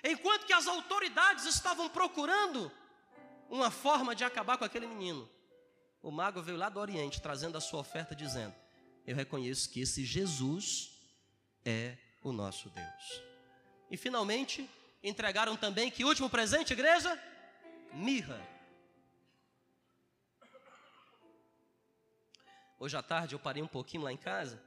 enquanto 0.04 0.46
que 0.46 0.54
as 0.54 0.68
autoridades 0.68 1.46
estavam 1.46 1.90
procurando 1.90 2.72
uma 3.50 3.72
forma 3.72 4.16
de 4.16 4.24
acabar 4.24 4.58
com 4.58 4.66
aquele 4.66 4.86
menino, 4.86 5.28
o 6.02 6.12
mago 6.12 6.44
veio 6.44 6.58
lá 6.58 6.70
do 6.70 6.80
Oriente 6.80 7.22
trazendo 7.22 7.58
a 7.58 7.62
sua 7.62 7.80
oferta, 7.80 8.16
dizendo: 8.16 8.63
Eu 9.06 9.16
reconheço 9.16 9.70
que 9.70 9.82
esse 9.82 10.06
Jesus 10.06 10.92
é 11.66 11.98
o 12.22 12.32
nosso 12.32 12.70
Deus. 12.70 13.22
E 13.92 13.98
finalmente 13.98 14.70
entregaram 15.04 15.58
também 15.58 15.92
que 15.92 16.06
último 16.06 16.30
presente, 16.30 16.74
igreja? 16.74 17.22
Mirra. 17.94 18.42
Hoje 22.80 22.98
à 22.98 23.04
tarde 23.04 23.36
eu 23.36 23.40
parei 23.40 23.62
um 23.62 23.68
pouquinho 23.68 24.04
lá 24.04 24.12
em 24.12 24.18
casa 24.18 24.62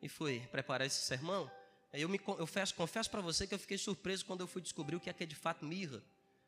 e 0.00 0.08
fui 0.08 0.40
preparar 0.52 0.86
esse 0.86 1.02
sermão. 1.02 1.50
Eu, 1.92 2.08
me, 2.08 2.20
eu 2.26 2.48
confesso 2.76 3.10
para 3.10 3.20
você 3.20 3.46
que 3.46 3.54
eu 3.54 3.58
fiquei 3.58 3.78
surpreso 3.78 4.24
quando 4.24 4.42
eu 4.42 4.46
fui 4.46 4.60
descobrir 4.60 4.96
o 4.96 5.00
que 5.00 5.08
é, 5.08 5.12
que 5.12 5.22
é 5.22 5.26
de 5.26 5.34
fato 5.34 5.64
mirra. 5.64 6.02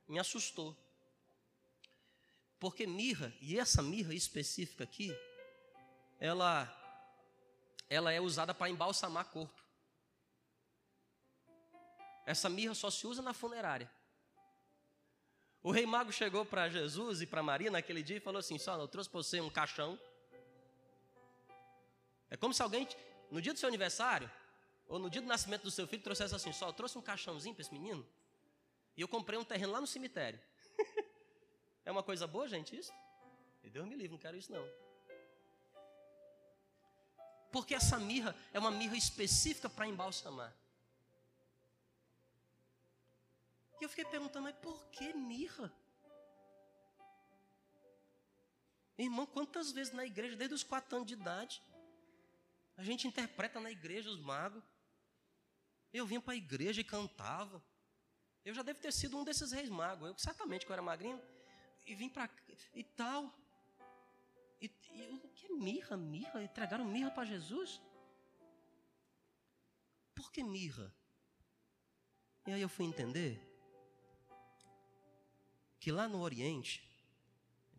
Me 0.06 0.18
assustou. 0.18 0.76
Porque 2.60 2.86
mirra, 2.86 3.32
e 3.40 3.58
essa 3.58 3.82
mirra 3.82 4.12
específica 4.14 4.84
aqui, 4.84 5.16
ela, 6.20 6.66
ela 7.88 8.12
é 8.12 8.20
usada 8.20 8.54
para 8.54 8.70
embalsamar 8.70 9.26
corpo. 9.26 9.62
Essa 12.26 12.48
mirra 12.48 12.74
só 12.74 12.90
se 12.90 13.06
usa 13.06 13.22
na 13.22 13.32
funerária. 13.32 13.90
O 15.62 15.70
rei 15.70 15.86
mago 15.86 16.12
chegou 16.12 16.44
para 16.44 16.68
Jesus 16.68 17.20
e 17.22 17.26
para 17.26 17.42
Maria 17.42 17.70
naquele 17.70 18.02
dia 18.02 18.18
e 18.18 18.20
falou 18.20 18.38
assim: 18.38 18.58
Só, 18.58 18.78
eu 18.78 18.86
trouxe 18.86 19.08
para 19.08 19.22
você 19.22 19.40
um 19.40 19.50
caixão 19.50 19.98
é 22.30 22.36
como 22.36 22.52
se 22.52 22.62
alguém, 22.62 22.86
no 23.30 23.40
dia 23.40 23.52
do 23.52 23.58
seu 23.58 23.68
aniversário, 23.68 24.30
ou 24.86 24.98
no 24.98 25.08
dia 25.08 25.20
do 25.20 25.28
nascimento 25.28 25.62
do 25.62 25.70
seu 25.70 25.86
filho, 25.86 26.02
trouxesse 26.02 26.34
assim: 26.34 26.52
só, 26.52 26.68
eu 26.68 26.72
trouxe 26.72 26.98
um 26.98 27.02
caixãozinho 27.02 27.54
para 27.54 27.62
esse 27.62 27.72
menino, 27.72 28.06
e 28.96 29.00
eu 29.00 29.08
comprei 29.08 29.38
um 29.38 29.44
terreno 29.44 29.72
lá 29.72 29.80
no 29.80 29.86
cemitério. 29.86 30.40
é 31.84 31.90
uma 31.90 32.02
coisa 32.02 32.26
boa, 32.26 32.48
gente, 32.48 32.76
isso? 32.76 32.92
E 33.62 33.70
Deus 33.70 33.86
me 33.86 33.94
livre, 33.94 34.12
não 34.12 34.18
quero 34.18 34.36
isso 34.36 34.52
não. 34.52 34.66
Porque 37.50 37.74
essa 37.74 37.98
mirra 37.98 38.34
é 38.52 38.58
uma 38.58 38.70
mirra 38.70 38.96
específica 38.96 39.68
para 39.68 39.86
embalsamar. 39.86 40.54
E 43.80 43.84
eu 43.84 43.88
fiquei 43.88 44.04
perguntando, 44.04 44.44
mas 44.44 44.56
por 44.56 44.84
que 44.86 45.12
mirra? 45.14 45.72
Irmão, 48.98 49.26
quantas 49.26 49.70
vezes 49.70 49.92
na 49.92 50.04
igreja, 50.04 50.34
desde 50.34 50.54
os 50.54 50.64
quatro 50.64 50.96
anos 50.96 51.06
de 51.06 51.14
idade, 51.14 51.62
a 52.76 52.82
gente 52.82 53.06
interpreta 53.06 53.60
na 53.60 53.70
igreja 53.70 54.10
os 54.10 54.18
magos. 54.18 54.62
Eu 55.92 56.04
vinha 56.04 56.20
para 56.20 56.34
a 56.34 56.36
igreja 56.36 56.80
e 56.80 56.84
cantava. 56.84 57.62
Eu 58.44 58.52
já 58.52 58.62
devo 58.62 58.80
ter 58.80 58.92
sido 58.92 59.16
um 59.16 59.24
desses 59.24 59.52
reis 59.52 59.68
magos. 59.68 60.08
Eu 60.08 60.18
certamente 60.18 60.66
que 60.66 60.72
eu 60.72 60.74
era 60.74 60.82
magrinho. 60.82 61.22
E 61.86 61.94
vim 61.94 62.08
para 62.08 62.28
e 62.74 62.82
tal. 62.82 63.32
E, 64.60 64.66
e 64.92 65.27
que 65.48 65.54
mirra? 65.54 65.96
Mirra? 65.96 66.42
Entregaram 66.42 66.84
mirra 66.84 67.10
para 67.10 67.24
Jesus? 67.24 67.80
Por 70.14 70.30
que 70.30 70.42
mirra? 70.42 70.94
E 72.46 72.52
aí 72.52 72.60
eu 72.60 72.68
fui 72.68 72.84
entender 72.84 73.40
que 75.80 75.90
lá 75.90 76.06
no 76.06 76.20
Oriente, 76.20 76.86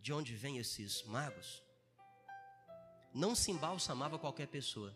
de 0.02 0.12
onde 0.12 0.36
vêm 0.36 0.58
esses 0.58 1.04
magos, 1.04 1.62
não 3.14 3.36
se 3.36 3.52
embalsamava 3.52 4.18
qualquer 4.18 4.48
pessoa. 4.48 4.96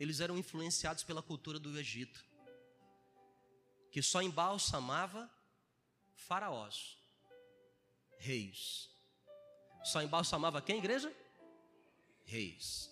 Eles 0.00 0.20
eram 0.20 0.38
influenciados 0.38 1.04
pela 1.04 1.22
cultura 1.22 1.58
do 1.58 1.78
Egito, 1.78 2.24
que 3.90 4.02
só 4.02 4.22
embalsamava 4.22 5.30
faraós, 6.14 6.98
reis. 8.16 8.91
Só 9.84 10.02
embalsamava 10.02 10.62
quem, 10.62 10.78
igreja? 10.78 11.14
Reis. 12.24 12.90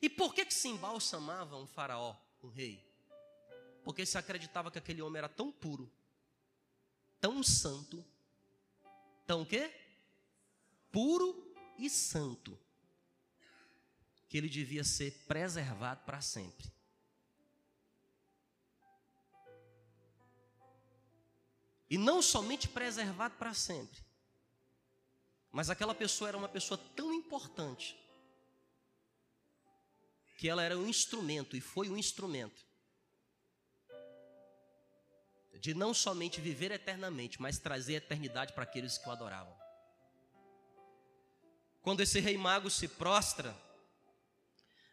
E 0.00 0.10
por 0.10 0.34
que, 0.34 0.44
que 0.44 0.52
se 0.54 0.68
embalsamava 0.68 1.56
um 1.56 1.66
faraó, 1.66 2.16
um 2.42 2.48
rei? 2.48 2.84
Porque 3.84 4.04
se 4.04 4.18
acreditava 4.18 4.70
que 4.70 4.78
aquele 4.78 5.00
homem 5.00 5.18
era 5.18 5.28
tão 5.28 5.50
puro, 5.50 5.90
tão 7.20 7.42
santo, 7.42 8.04
tão 9.26 9.44
quê? 9.44 9.72
Puro 10.90 11.54
e 11.78 11.88
santo, 11.88 12.58
que 14.28 14.36
ele 14.36 14.48
devia 14.48 14.84
ser 14.84 15.12
preservado 15.26 16.04
para 16.04 16.20
sempre. 16.20 16.70
E 21.88 21.98
não 21.98 22.22
somente 22.22 22.68
preservado 22.68 23.36
para 23.36 23.52
sempre, 23.52 24.02
mas 25.52 25.68
aquela 25.68 25.94
pessoa 25.94 26.28
era 26.28 26.36
uma 26.38 26.48
pessoa 26.48 26.78
tão 26.96 27.12
importante, 27.12 27.96
que 30.38 30.48
ela 30.48 30.62
era 30.62 30.76
um 30.76 30.88
instrumento, 30.88 31.54
e 31.56 31.60
foi 31.60 31.90
um 31.90 31.96
instrumento, 31.96 32.66
de 35.60 35.74
não 35.74 35.92
somente 35.92 36.40
viver 36.40 36.72
eternamente, 36.72 37.40
mas 37.40 37.58
trazer 37.58 37.94
eternidade 37.94 38.52
para 38.54 38.64
aqueles 38.64 38.96
que 38.98 39.06
o 39.08 39.12
adoravam. 39.12 39.56
Quando 41.82 42.00
esse 42.00 42.18
rei 42.18 42.36
mago 42.38 42.70
se 42.70 42.88
prostra 42.88 43.56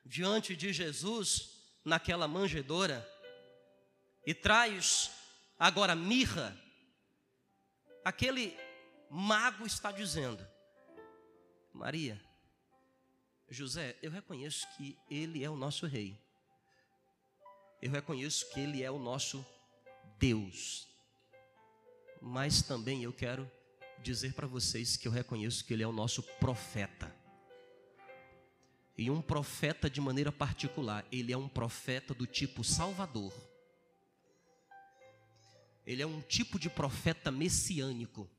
diante 0.06 0.56
de 0.56 0.74
Jesus 0.74 1.72
naquela 1.86 2.28
manjedoura 2.28 3.08
e 4.26 4.34
traz 4.34 5.12
agora 5.58 5.96
mirra, 5.96 6.56
aquele 8.04 8.56
mago 9.10 9.66
está 9.66 9.92
dizendo: 9.92 10.46
Maria, 11.74 12.22
José, 13.50 13.98
eu 14.02 14.12
reconheço 14.12 14.68
que 14.76 14.98
ele 15.10 15.44
é 15.44 15.50
o 15.50 15.56
nosso 15.56 15.86
rei. 15.86 16.18
Eu 17.82 17.92
reconheço 17.92 18.50
que 18.50 18.60
Ele 18.60 18.84
é 18.84 18.92
o 18.92 19.00
nosso 19.00 19.46
Deus. 20.18 20.88
Mas 22.22 22.62
também 22.62 23.04
eu 23.04 23.14
quero 23.14 23.50
dizer 24.04 24.34
para 24.34 24.48
vocês 24.48 24.98
que 24.98 25.08
eu 25.08 25.12
reconheço 25.12 25.64
que 25.64 25.74
Ele 25.74 25.84
é 25.84 25.88
o 25.88 25.94
nosso 25.94 26.22
profeta. 26.22 27.14
E 28.98 29.10
um 29.10 29.22
profeta 29.22 29.90
de 29.90 30.02
maneira 30.02 30.30
particular, 30.30 31.06
ele 31.10 31.32
é 31.32 31.38
um 31.38 31.48
profeta 31.48 32.14
do 32.14 32.28
tipo 32.28 32.66
Salvador. 32.66 33.34
Ele 35.86 36.02
é 36.02 36.06
um 36.06 36.20
tipo 36.20 36.60
de 36.60 36.70
profeta 36.70 37.32
messiânico. 37.32 38.30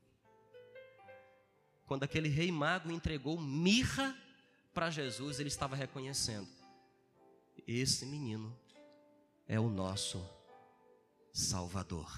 Quando 1.91 2.03
aquele 2.03 2.29
rei 2.29 2.53
mago 2.53 2.89
entregou 2.89 3.37
mirra 3.37 4.17
para 4.73 4.89
Jesus, 4.89 5.41
ele 5.41 5.49
estava 5.49 5.75
reconhecendo: 5.75 6.47
esse 7.67 8.05
menino 8.05 8.57
é 9.45 9.59
o 9.59 9.69
nosso 9.69 10.25
Salvador. 11.33 12.09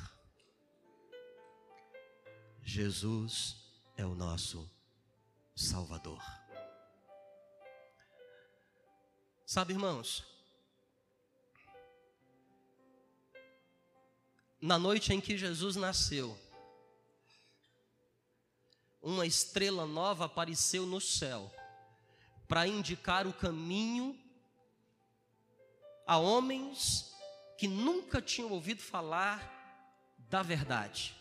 Jesus 2.61 3.55
é 3.97 4.05
o 4.05 4.13
nosso 4.13 4.69
Salvador. 5.55 6.21
Sabe, 9.43 9.73
irmãos, 9.73 10.23
na 14.61 14.77
noite 14.77 15.11
em 15.11 15.19
que 15.19 15.35
Jesus 15.35 15.75
nasceu, 15.75 16.42
uma 19.03 19.25
estrela 19.25 19.85
nova 19.85 20.25
apareceu 20.25 20.85
no 20.85 20.99
céu 20.99 21.51
para 22.47 22.65
indicar 22.65 23.27
o 23.27 23.33
caminho 23.33 24.17
a 26.07 26.17
homens 26.17 27.13
que 27.57 27.67
nunca 27.67 28.21
tinham 28.21 28.51
ouvido 28.51 28.81
falar 28.81 29.51
da 30.17 30.41
verdade. 30.41 31.15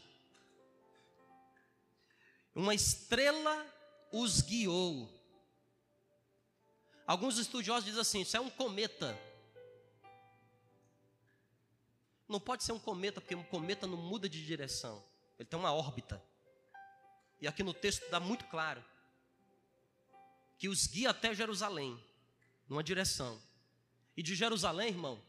Uma 2.54 2.74
estrela 2.74 3.66
os 4.10 4.40
guiou 4.40 5.08
Alguns 7.06 7.36
estudiosos 7.38 7.84
dizem 7.84 8.00
assim: 8.00 8.20
isso 8.22 8.36
é 8.36 8.40
um 8.40 8.50
cometa. 8.50 9.18
Não 12.28 12.40
pode 12.40 12.64
ser 12.64 12.72
um 12.72 12.78
cometa, 12.78 13.20
porque 13.20 13.34
um 13.34 13.44
cometa 13.44 13.86
não 13.86 13.98
muda 13.98 14.28
de 14.28 14.44
direção. 14.44 15.04
Ele 15.38 15.46
tem 15.46 15.58
uma 15.58 15.72
órbita. 15.72 16.22
E 17.42 17.46
aqui 17.46 17.62
no 17.62 17.74
texto 17.74 18.08
dá 18.10 18.18
muito 18.18 18.46
claro 18.46 18.82
que 20.56 20.68
os 20.68 20.86
guia 20.86 21.10
até 21.10 21.34
Jerusalém, 21.34 22.02
numa 22.66 22.82
direção. 22.82 23.38
E 24.16 24.22
de 24.22 24.34
Jerusalém, 24.34 24.88
irmão, 24.88 25.22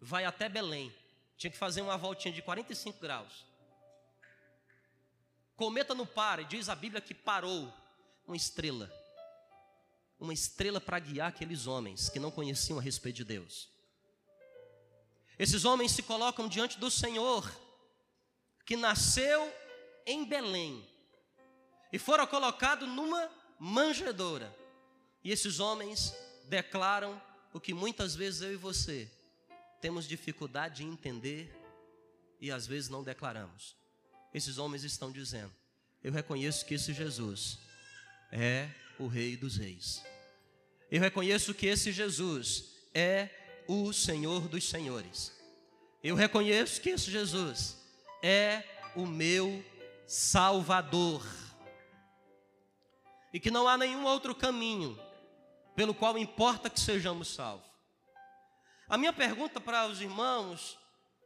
vai 0.00 0.24
até 0.24 0.48
Belém. 0.48 0.92
Tinha 1.36 1.50
que 1.52 1.56
fazer 1.56 1.82
uma 1.82 1.96
voltinha 1.96 2.34
de 2.34 2.42
45 2.42 2.98
graus. 2.98 3.44
Cometa 5.54 5.94
não 5.94 6.06
para, 6.06 6.42
e 6.42 6.46
diz 6.46 6.68
a 6.68 6.74
Bíblia 6.74 7.00
que 7.00 7.14
parou 7.14 7.72
uma 8.26 8.36
estrela 8.36 8.90
uma 10.18 10.32
estrela 10.32 10.80
para 10.80 10.98
guiar 10.98 11.28
aqueles 11.28 11.66
homens 11.66 12.08
que 12.08 12.18
não 12.18 12.30
conheciam 12.30 12.78
a 12.78 12.82
respeito 12.82 13.16
de 13.16 13.24
Deus. 13.24 13.68
Esses 15.38 15.64
homens 15.64 15.92
se 15.92 16.02
colocam 16.02 16.48
diante 16.48 16.78
do 16.78 16.90
Senhor, 16.90 17.48
que 18.66 18.76
nasceu 18.76 19.52
em 20.04 20.24
Belém, 20.24 20.84
e 21.92 21.98
foram 21.98 22.26
colocados 22.26 22.88
numa 22.88 23.30
manjedoura. 23.58 24.54
E 25.24 25.30
esses 25.30 25.60
homens 25.60 26.14
declaram 26.48 27.20
o 27.52 27.60
que 27.60 27.74
muitas 27.74 28.14
vezes 28.14 28.42
eu 28.42 28.52
e 28.52 28.56
você 28.56 29.10
temos 29.80 30.06
dificuldade 30.06 30.76
de 30.76 30.84
entender 30.84 31.54
e 32.40 32.50
às 32.50 32.66
vezes 32.66 32.88
não 32.88 33.02
declaramos. 33.02 33.76
Esses 34.32 34.58
homens 34.58 34.84
estão 34.84 35.10
dizendo: 35.10 35.52
Eu 36.02 36.12
reconheço 36.12 36.64
que 36.64 36.74
esse 36.74 36.92
Jesus 36.92 37.58
é 38.30 38.68
o 38.98 39.06
Rei 39.06 39.36
dos 39.36 39.56
Reis. 39.56 40.02
Eu 40.90 41.00
reconheço 41.00 41.54
que 41.54 41.66
esse 41.66 41.92
Jesus 41.92 42.76
é 42.94 43.28
o 43.66 43.92
Senhor 43.92 44.48
dos 44.48 44.68
Senhores. 44.68 45.32
Eu 46.02 46.14
reconheço 46.14 46.80
que 46.80 46.90
esse 46.90 47.10
Jesus 47.10 47.76
é 48.22 48.64
o 48.94 49.06
meu 49.06 49.64
Salvador. 50.06 51.47
E 53.32 53.38
que 53.38 53.50
não 53.50 53.68
há 53.68 53.76
nenhum 53.76 54.04
outro 54.04 54.34
caminho 54.34 54.98
pelo 55.74 55.94
qual 55.94 56.18
importa 56.18 56.68
que 56.68 56.80
sejamos 56.80 57.34
salvos. 57.34 57.68
A 58.88 58.96
minha 58.96 59.12
pergunta 59.12 59.60
para 59.60 59.86
os 59.86 60.00
irmãos 60.00 60.78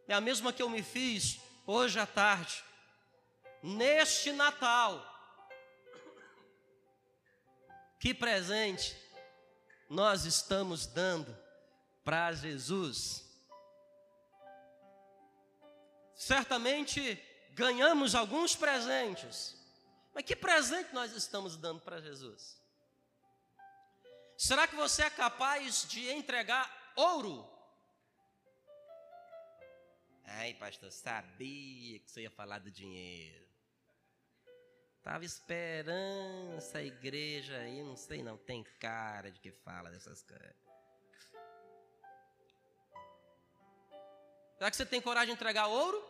é 0.08 0.14
a 0.14 0.20
mesma 0.20 0.52
que 0.52 0.62
eu 0.62 0.68
me 0.68 0.82
fiz 0.82 1.40
hoje 1.66 1.98
à 1.98 2.06
tarde. 2.06 2.62
Neste 3.62 4.32
Natal, 4.32 5.00
que 8.00 8.12
presente 8.12 8.96
nós 9.88 10.24
estamos 10.24 10.86
dando 10.86 11.36
para 12.04 12.32
Jesus? 12.32 13.24
Certamente 16.16 17.22
ganhamos 17.52 18.14
alguns 18.14 18.56
presentes, 18.56 19.56
mas 20.14 20.24
que 20.24 20.36
presente 20.36 20.92
nós 20.92 21.12
estamos 21.12 21.56
dando 21.56 21.80
para 21.80 22.00
Jesus? 22.00 22.60
Será 24.36 24.66
que 24.66 24.74
você 24.74 25.02
é 25.02 25.10
capaz 25.10 25.86
de 25.88 26.10
entregar 26.10 26.70
ouro? 26.96 27.48
Ai, 30.24 30.54
pastor, 30.54 30.90
sabia 30.90 31.98
que 32.00 32.10
você 32.10 32.22
ia 32.22 32.30
falar 32.30 32.58
do 32.58 32.70
dinheiro. 32.70 33.46
Estava 34.98 35.24
esperando 35.24 36.56
essa 36.56 36.82
igreja 36.82 37.56
aí, 37.56 37.82
não 37.82 37.96
sei 37.96 38.22
não, 38.22 38.36
tem 38.36 38.62
cara 38.78 39.30
de 39.30 39.40
que 39.40 39.50
fala 39.50 39.90
dessas 39.90 40.22
coisas. 40.22 40.54
Será 44.56 44.70
que 44.70 44.76
você 44.76 44.86
tem 44.86 45.00
coragem 45.00 45.34
de 45.34 45.40
entregar 45.40 45.66
ouro? 45.66 46.00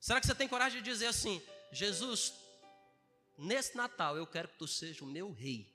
Será 0.00 0.20
que 0.20 0.26
você 0.26 0.34
tem 0.34 0.48
coragem 0.48 0.82
de 0.82 0.90
dizer 0.90 1.06
assim: 1.06 1.40
Jesus, 1.70 2.34
nesse 3.36 3.76
Natal 3.76 4.16
eu 4.16 4.26
quero 4.26 4.48
que 4.48 4.58
tu 4.58 4.66
seja 4.66 5.04
o 5.04 5.06
meu 5.06 5.32
rei? 5.32 5.74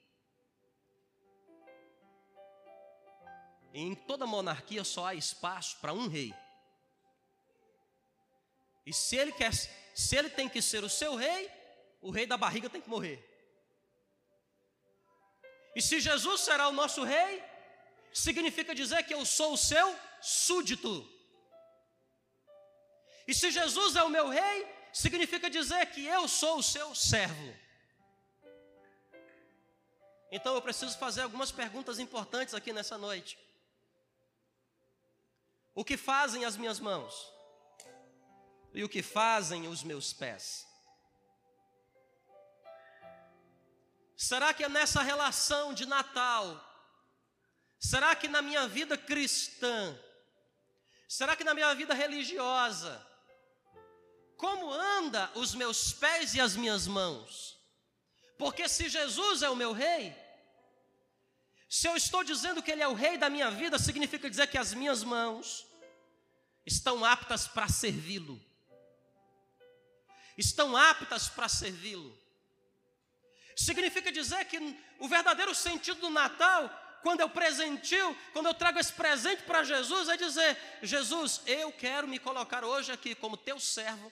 Em 3.73 3.95
toda 3.95 4.25
monarquia 4.25 4.84
só 4.84 5.06
há 5.06 5.15
espaço 5.15 5.77
para 5.77 5.93
um 5.93 6.08
rei. 6.08 6.34
E 8.86 8.93
se 8.93 9.15
ele 9.15 9.32
quer 9.32 9.51
se 9.93 10.15
ele 10.15 10.30
tem 10.30 10.47
que 10.49 10.62
ser 10.62 10.84
o 10.84 10.89
seu 10.89 11.15
rei, 11.15 11.49
o 12.01 12.10
rei 12.10 12.25
da 12.25 12.38
barriga 12.38 12.69
tem 12.69 12.82
que 12.82 12.89
morrer. 12.89 13.27
E 15.75 15.82
se 15.82 15.99
Jesus 15.99 16.41
será 16.41 16.67
o 16.67 16.73
nosso 16.73 17.04
rei, 17.04 17.43
significa 18.13 18.75
dizer 18.75 19.04
que 19.04 19.13
eu 19.13 19.25
sou 19.25 19.54
o 19.54 19.58
seu 19.58 19.95
súdito. 20.21 21.08
E 23.27 23.34
se 23.34 23.51
Jesus 23.51 23.95
é 23.95 24.04
o 24.04 24.10
meu 24.10 24.27
rei, 24.30 24.67
significa 24.93 25.49
dizer 25.49 25.86
que 25.88 26.06
eu 26.06 26.27
sou 26.27 26.60
o 26.60 26.63
seu 26.63 26.93
servo. 26.95 27.56
Então 30.32 30.56
eu 30.56 30.62
preciso 30.62 30.97
fazer 30.97 31.21
algumas 31.21 31.51
perguntas 31.51 31.99
importantes 31.99 32.54
aqui 32.54 32.71
nessa 32.71 32.97
noite. 32.97 33.38
O 35.73 35.84
que 35.84 35.97
fazem 35.97 36.45
as 36.45 36.56
minhas 36.56 36.80
mãos? 36.80 37.32
e 38.73 38.84
o 38.84 38.89
que 38.89 39.01
fazem 39.01 39.67
os 39.67 39.84
meus 39.84 40.13
pés? 40.13 40.67
Será 44.15 44.54
que 44.54 44.63
é 44.63 44.69
nessa 44.69 45.01
relação 45.01 45.73
de 45.73 45.86
Natal? 45.86 46.67
Será 47.80 48.15
que 48.15 48.27
na 48.27 48.41
minha 48.41 48.67
vida 48.67 48.97
cristã? 48.97 49.97
Será 51.08 51.36
que 51.36 51.43
na 51.43 51.54
minha 51.54 51.73
vida 51.73 51.93
religiosa? 51.93 53.06
Como 54.41 54.71
anda 54.73 55.32
os 55.36 55.56
meus 55.56 55.93
pés 55.93 56.34
e 56.34 56.41
as 56.41 56.56
minhas 56.56 56.88
mãos? 56.88 57.58
Porque 58.38 58.67
se 58.67 58.89
Jesus 58.89 59.41
é 59.41 59.49
o 59.49 59.56
meu 59.56 59.71
rei, 59.71 60.13
se 61.69 61.88
eu 61.88 61.95
estou 61.95 62.23
dizendo 62.23 62.62
que 62.62 62.71
Ele 62.71 62.84
é 62.84 62.88
o 62.88 62.99
rei 63.06 63.17
da 63.17 63.30
minha 63.30 63.49
vida, 63.49 63.80
significa 63.80 64.30
dizer 64.30 64.47
que 64.47 64.58
as 64.58 64.73
minhas 64.73 65.04
mãos 65.04 65.65
estão 66.65 67.06
aptas 67.06 67.47
para 67.47 67.69
servi-lo 67.69 68.38
estão 70.38 70.75
aptas 70.75 71.30
para 71.30 71.47
servi-lo. 71.47 72.17
Significa 73.56 74.12
dizer 74.12 74.45
que 74.45 74.58
o 74.99 75.08
verdadeiro 75.08 75.54
sentido 75.54 76.01
do 76.01 76.10
Natal, 76.10 76.69
quando 77.04 77.21
eu 77.21 77.30
presentio, 77.30 78.17
quando 78.34 78.47
eu 78.47 78.54
trago 78.54 78.80
esse 78.80 78.93
presente 78.93 79.43
para 79.43 79.63
Jesus, 79.63 80.10
é 80.10 80.17
dizer: 80.17 80.58
Jesus, 80.82 81.41
eu 81.45 81.71
quero 81.71 82.08
me 82.08 82.17
colocar 82.17 82.63
hoje 82.63 82.91
aqui 82.91 83.13
como 83.13 83.38
teu 83.38 83.60
servo, 83.60 84.12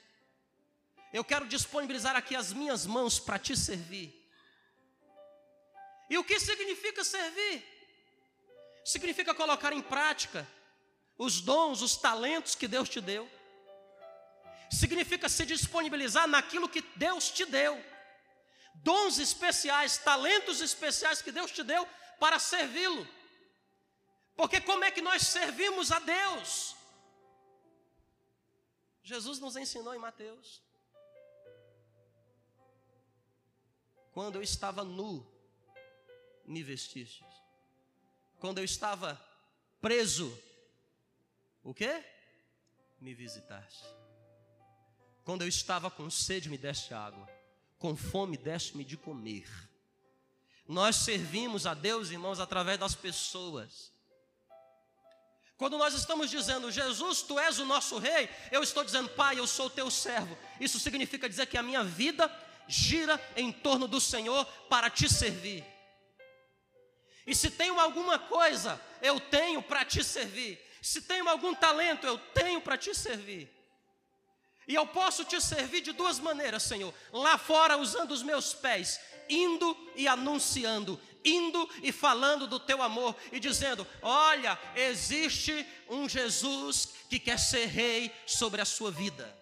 eu 1.12 1.24
quero 1.24 1.48
disponibilizar 1.48 2.15
aqui 2.15 2.36
as 2.36 2.54
minhas 2.54 2.86
mãos 2.86 3.19
para 3.19 3.39
te 3.39 3.56
servir. 3.58 4.15
E 6.10 6.17
o 6.17 6.24
que 6.24 6.39
significa 6.39 7.04
servir? 7.04 7.63
Significa 8.84 9.34
colocar 9.34 9.74
em 9.74 9.82
prática 9.82 10.48
os 11.17 11.41
dons, 11.41 11.82
os 11.82 11.95
talentos 11.98 12.56
que 12.56 12.67
Deus 12.67 12.88
te 12.89 13.02
deu. 13.02 13.30
Significa 14.72 15.28
se 15.28 15.45
disponibilizar 15.45 16.28
naquilo 16.28 16.69
que 16.69 16.82
Deus 16.95 17.30
te 17.30 17.45
deu. 17.45 17.84
Dons 18.76 19.19
especiais, 19.19 19.98
talentos 19.98 20.62
especiais 20.62 21.22
que 21.22 21.32
Deus 21.32 21.52
te 21.52 21.63
deu 21.63 21.88
para 22.19 22.39
servi-lo. 22.39 23.08
Porque 24.36 24.62
como 24.62 24.84
é 24.86 24.91
que 24.91 25.02
nós 25.02 25.24
servimos 25.24 25.91
a 25.91 26.00
Deus? 26.00 26.76
Jesus 29.04 29.39
nos 29.39 29.56
ensinou 29.58 29.93
em 29.93 30.00
Mateus. 30.00 30.62
Quando 34.19 34.36
eu 34.36 34.43
estava 34.43 34.84
nu, 34.84 35.25
me 36.45 36.62
vestistes. 36.62 37.25
Quando 38.38 38.58
eu 38.58 38.65
estava 38.65 39.17
preso, 39.79 40.38
o 41.63 41.73
quê? 41.73 42.03
Me 42.99 43.13
visitaste. 43.13 43.86
Quando 45.23 45.43
eu 45.43 45.47
estava 45.47 45.89
com 45.89 46.10
sede, 46.10 46.49
me 46.49 46.58
deste 46.58 46.93
água. 46.93 47.29
Com 47.77 47.95
fome, 47.95 48.36
deste-me 48.36 48.84
de 48.84 48.97
comer. 48.97 49.47
Nós 50.67 50.97
servimos 50.97 51.65
a 51.65 51.73
Deus, 51.73 52.10
irmãos, 52.10 52.41
através 52.41 52.77
das 52.77 52.93
pessoas. 52.93 53.89
Quando 55.55 55.77
nós 55.77 55.93
estamos 55.93 56.29
dizendo, 56.29 56.69
Jesus, 56.69 57.21
tu 57.21 57.39
és 57.39 57.58
o 57.58 57.65
nosso 57.65 57.97
rei, 57.97 58.29
eu 58.51 58.62
estou 58.63 58.84
dizendo, 58.84 59.08
Pai, 59.12 59.39
eu 59.39 59.47
sou 59.47 59.69
teu 59.69 59.89
servo. 59.89 60.38
Isso 60.60 60.77
significa 60.77 61.29
dizer 61.29 61.45
que 61.45 61.58
a 61.58 61.63
minha 61.63 61.86
vida 61.86 62.27
gira 62.69 63.19
em 63.36 63.51
torno 63.51 63.88
do 63.88 63.99
Senhor 63.99 64.45
para 64.69 64.89
te 64.89 65.10
servir. 65.10 65.65
E 67.25 67.36
se 67.36 67.49
tenho 67.49 67.79
alguma 67.79 68.17
coisa, 68.17 68.79
eu 69.01 69.19
tenho 69.19 69.62
para 69.62 69.84
te 69.84 70.03
servir. 70.03 70.60
Se 70.82 71.01
tenho 71.01 71.27
algum 71.27 71.53
talento, 71.53 72.08
eu 72.08 72.17
tenho 72.17 72.62
para 72.62 72.77
te 72.77 72.93
servir. 72.95 73.51
E 74.67 74.75
eu 74.75 74.86
posso 74.86 75.25
te 75.25 75.41
servir 75.41 75.82
de 75.82 75.91
duas 75.91 76.19
maneiras, 76.19 76.63
Senhor. 76.63 76.93
Lá 77.12 77.39
fora, 77.39 77.75
usando 77.77 78.12
os 78.12 78.21
meus 78.21 78.53
pés, 78.53 78.99
indo 79.27 79.75
e 79.95 80.08
anunciando, 80.08 80.99
indo 81.25 81.67
e 81.82 81.91
falando 81.91 82.47
do 82.47 82.60
teu 82.60 82.82
amor 82.82 83.15
e 83.32 83.39
dizendo: 83.39 83.86
Olha, 84.01 84.60
existe 84.75 85.65
um 85.89 86.08
Jesus 86.08 86.93
que 87.10 87.19
quer 87.19 87.39
ser 87.39 87.65
rei 87.65 88.13
sobre 88.27 88.62
a 88.62 88.65
sua 88.65 88.91
vida. 88.91 89.38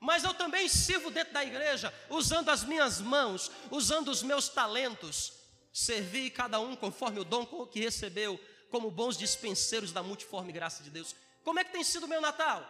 Mas 0.00 0.22
eu 0.22 0.32
também 0.32 0.68
sirvo 0.68 1.10
dentro 1.10 1.32
da 1.32 1.44
igreja, 1.44 1.92
usando 2.08 2.50
as 2.50 2.62
minhas 2.62 3.00
mãos, 3.00 3.50
usando 3.70 4.08
os 4.08 4.22
meus 4.22 4.48
talentos, 4.48 5.32
servir 5.72 6.30
cada 6.30 6.60
um 6.60 6.76
conforme 6.76 7.20
o 7.20 7.24
dom 7.24 7.44
que 7.66 7.80
recebeu, 7.80 8.38
como 8.70 8.90
bons 8.90 9.16
dispenseiros 9.16 9.92
da 9.92 10.02
multiforme 10.02 10.52
graça 10.52 10.82
de 10.82 10.90
Deus. 10.90 11.16
Como 11.42 11.58
é 11.58 11.64
que 11.64 11.72
tem 11.72 11.82
sido 11.82 12.04
o 12.04 12.08
meu 12.08 12.20
Natal? 12.20 12.66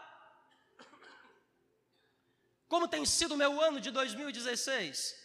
Como 2.69 2.87
tem 2.87 3.05
sido 3.05 3.35
o 3.35 3.37
meu 3.37 3.61
ano 3.61 3.81
de 3.81 3.91
2016? 3.91 5.17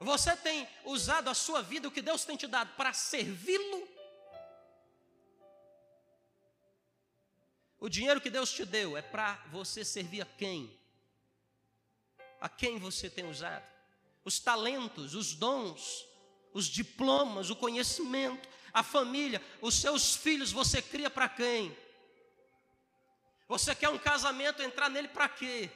Você 0.00 0.34
tem 0.36 0.66
usado 0.84 1.28
a 1.28 1.34
sua 1.34 1.62
vida, 1.62 1.86
o 1.86 1.90
que 1.90 2.00
Deus 2.00 2.24
tem 2.24 2.36
te 2.36 2.46
dado, 2.46 2.74
para 2.74 2.92
servi-lo? 2.94 3.86
O 7.78 7.88
dinheiro 7.88 8.20
que 8.20 8.30
Deus 8.30 8.50
te 8.50 8.64
deu 8.64 8.96
é 8.96 9.02
para 9.02 9.34
você 9.50 9.84
servir 9.84 10.22
a 10.22 10.26
quem? 10.26 10.79
A 12.40 12.48
quem 12.48 12.78
você 12.78 13.10
tem 13.10 13.28
usado? 13.28 13.64
Os 14.24 14.38
talentos, 14.38 15.14
os 15.14 15.34
dons, 15.34 16.06
os 16.52 16.66
diplomas, 16.66 17.50
o 17.50 17.56
conhecimento, 17.56 18.48
a 18.72 18.82
família, 18.82 19.42
os 19.60 19.74
seus 19.74 20.14
filhos, 20.14 20.52
você 20.52 20.80
cria 20.80 21.10
para 21.10 21.28
quem? 21.28 21.76
Você 23.48 23.74
quer 23.74 23.88
um 23.88 23.98
casamento, 23.98 24.62
entrar 24.62 24.88
nele 24.88 25.08
para 25.08 25.28
quê? 25.28 25.70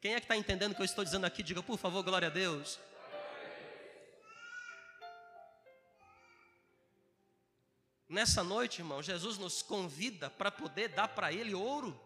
Quem 0.00 0.14
é 0.14 0.20
que 0.20 0.24
está 0.24 0.36
entendendo 0.36 0.72
o 0.72 0.74
que 0.74 0.82
eu 0.82 0.86
estou 0.86 1.04
dizendo 1.04 1.24
aqui? 1.24 1.42
Diga, 1.42 1.62
por 1.62 1.78
favor, 1.78 2.02
glória 2.02 2.26
a 2.26 2.30
Deus. 2.30 2.78
Nessa 8.08 8.42
noite, 8.42 8.80
irmão, 8.80 9.02
Jesus 9.02 9.38
nos 9.38 9.62
convida 9.62 10.28
para 10.28 10.50
poder 10.50 10.88
dar 10.88 11.08
para 11.08 11.32
Ele 11.32 11.54
ouro. 11.54 11.98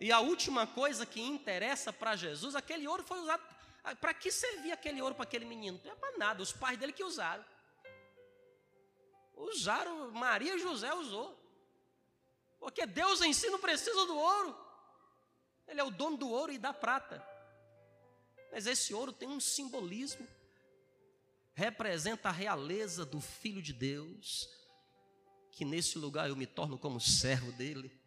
E 0.00 0.10
a 0.10 0.18
última 0.18 0.66
coisa 0.66 1.04
que 1.04 1.20
interessa 1.20 1.92
para 1.92 2.16
Jesus, 2.16 2.56
aquele 2.56 2.88
ouro 2.88 3.02
foi 3.02 3.20
usado. 3.20 3.42
Para 4.00 4.14
que 4.14 4.32
servia 4.32 4.72
aquele 4.72 5.02
ouro 5.02 5.14
para 5.14 5.24
aquele 5.24 5.44
menino? 5.44 5.78
Não 5.84 5.92
é 5.92 5.94
para 5.94 6.16
nada, 6.16 6.42
os 6.42 6.52
pais 6.52 6.78
dele 6.78 6.92
que 6.92 7.04
usaram. 7.04 7.44
Usaram, 9.36 10.10
Maria 10.10 10.56
e 10.56 10.58
José 10.58 10.92
usou. 10.94 11.38
Porque 12.58 12.86
Deus 12.86 13.20
em 13.20 13.34
si 13.34 13.50
não 13.50 13.58
precisa 13.58 14.06
do 14.06 14.16
ouro. 14.16 14.56
Ele 15.68 15.80
é 15.80 15.84
o 15.84 15.90
dono 15.90 16.16
do 16.16 16.30
ouro 16.30 16.50
e 16.50 16.58
da 16.58 16.72
prata. 16.72 17.22
Mas 18.50 18.66
esse 18.66 18.94
ouro 18.94 19.12
tem 19.12 19.28
um 19.28 19.40
simbolismo. 19.40 20.26
Representa 21.52 22.30
a 22.30 22.32
realeza 22.32 23.04
do 23.04 23.20
Filho 23.20 23.60
de 23.60 23.74
Deus. 23.74 24.48
Que 25.52 25.64
nesse 25.64 25.98
lugar 25.98 26.28
eu 26.28 26.36
me 26.36 26.46
torno 26.46 26.78
como 26.78 27.00
servo 27.00 27.52
dele 27.52 27.99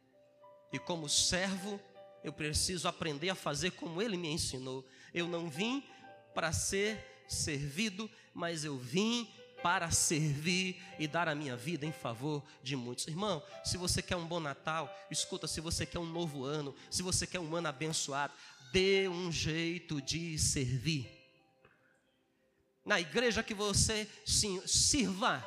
e 0.73 0.79
como 0.79 1.07
servo, 1.07 1.79
eu 2.23 2.33
preciso 2.33 2.87
aprender 2.87 3.29
a 3.29 3.35
fazer 3.35 3.71
como 3.71 4.01
ele 4.01 4.17
me 4.17 4.29
ensinou. 4.29 4.83
Eu 5.13 5.27
não 5.27 5.47
vim 5.47 5.87
para 6.33 6.51
ser 6.51 7.23
servido, 7.27 8.09
mas 8.33 8.65
eu 8.65 8.75
vim 8.75 9.31
para 9.61 9.91
servir 9.91 10.81
e 10.97 11.07
dar 11.07 11.29
a 11.29 11.35
minha 11.35 11.55
vida 11.55 11.85
em 11.85 11.91
favor 11.91 12.43
de 12.63 12.75
muitos. 12.75 13.07
Irmão, 13.07 13.41
se 13.63 13.77
você 13.77 14.01
quer 14.01 14.15
um 14.15 14.25
bom 14.25 14.39
Natal, 14.39 14.91
escuta, 15.11 15.47
se 15.47 15.61
você 15.61 15.85
quer 15.85 15.99
um 15.99 16.05
novo 16.05 16.43
ano, 16.43 16.75
se 16.89 17.03
você 17.03 17.27
quer 17.27 17.39
um 17.39 17.55
ano 17.55 17.67
abençoado, 17.67 18.33
dê 18.71 19.07
um 19.07 19.31
jeito 19.31 20.01
de 20.01 20.39
servir. 20.39 21.07
Na 22.83 22.99
igreja 22.99 23.43
que 23.43 23.53
você 23.53 24.09
sim, 24.25 24.59
sirva. 24.65 25.45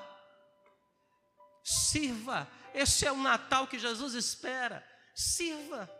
Sirva. 1.65 2.49
Esse 2.73 3.07
é 3.07 3.13
o 3.13 3.17
Natal 3.17 3.67
que 3.67 3.79
Jesus 3.79 4.15
espera. 4.15 4.87
Sirva. 5.17 5.91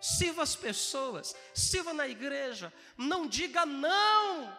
Sirva 0.00 0.42
as 0.42 0.56
pessoas, 0.56 1.34
sirva 1.54 1.92
na 1.92 2.08
igreja, 2.08 2.72
não 2.96 3.28
diga 3.28 3.64
não. 3.64 4.56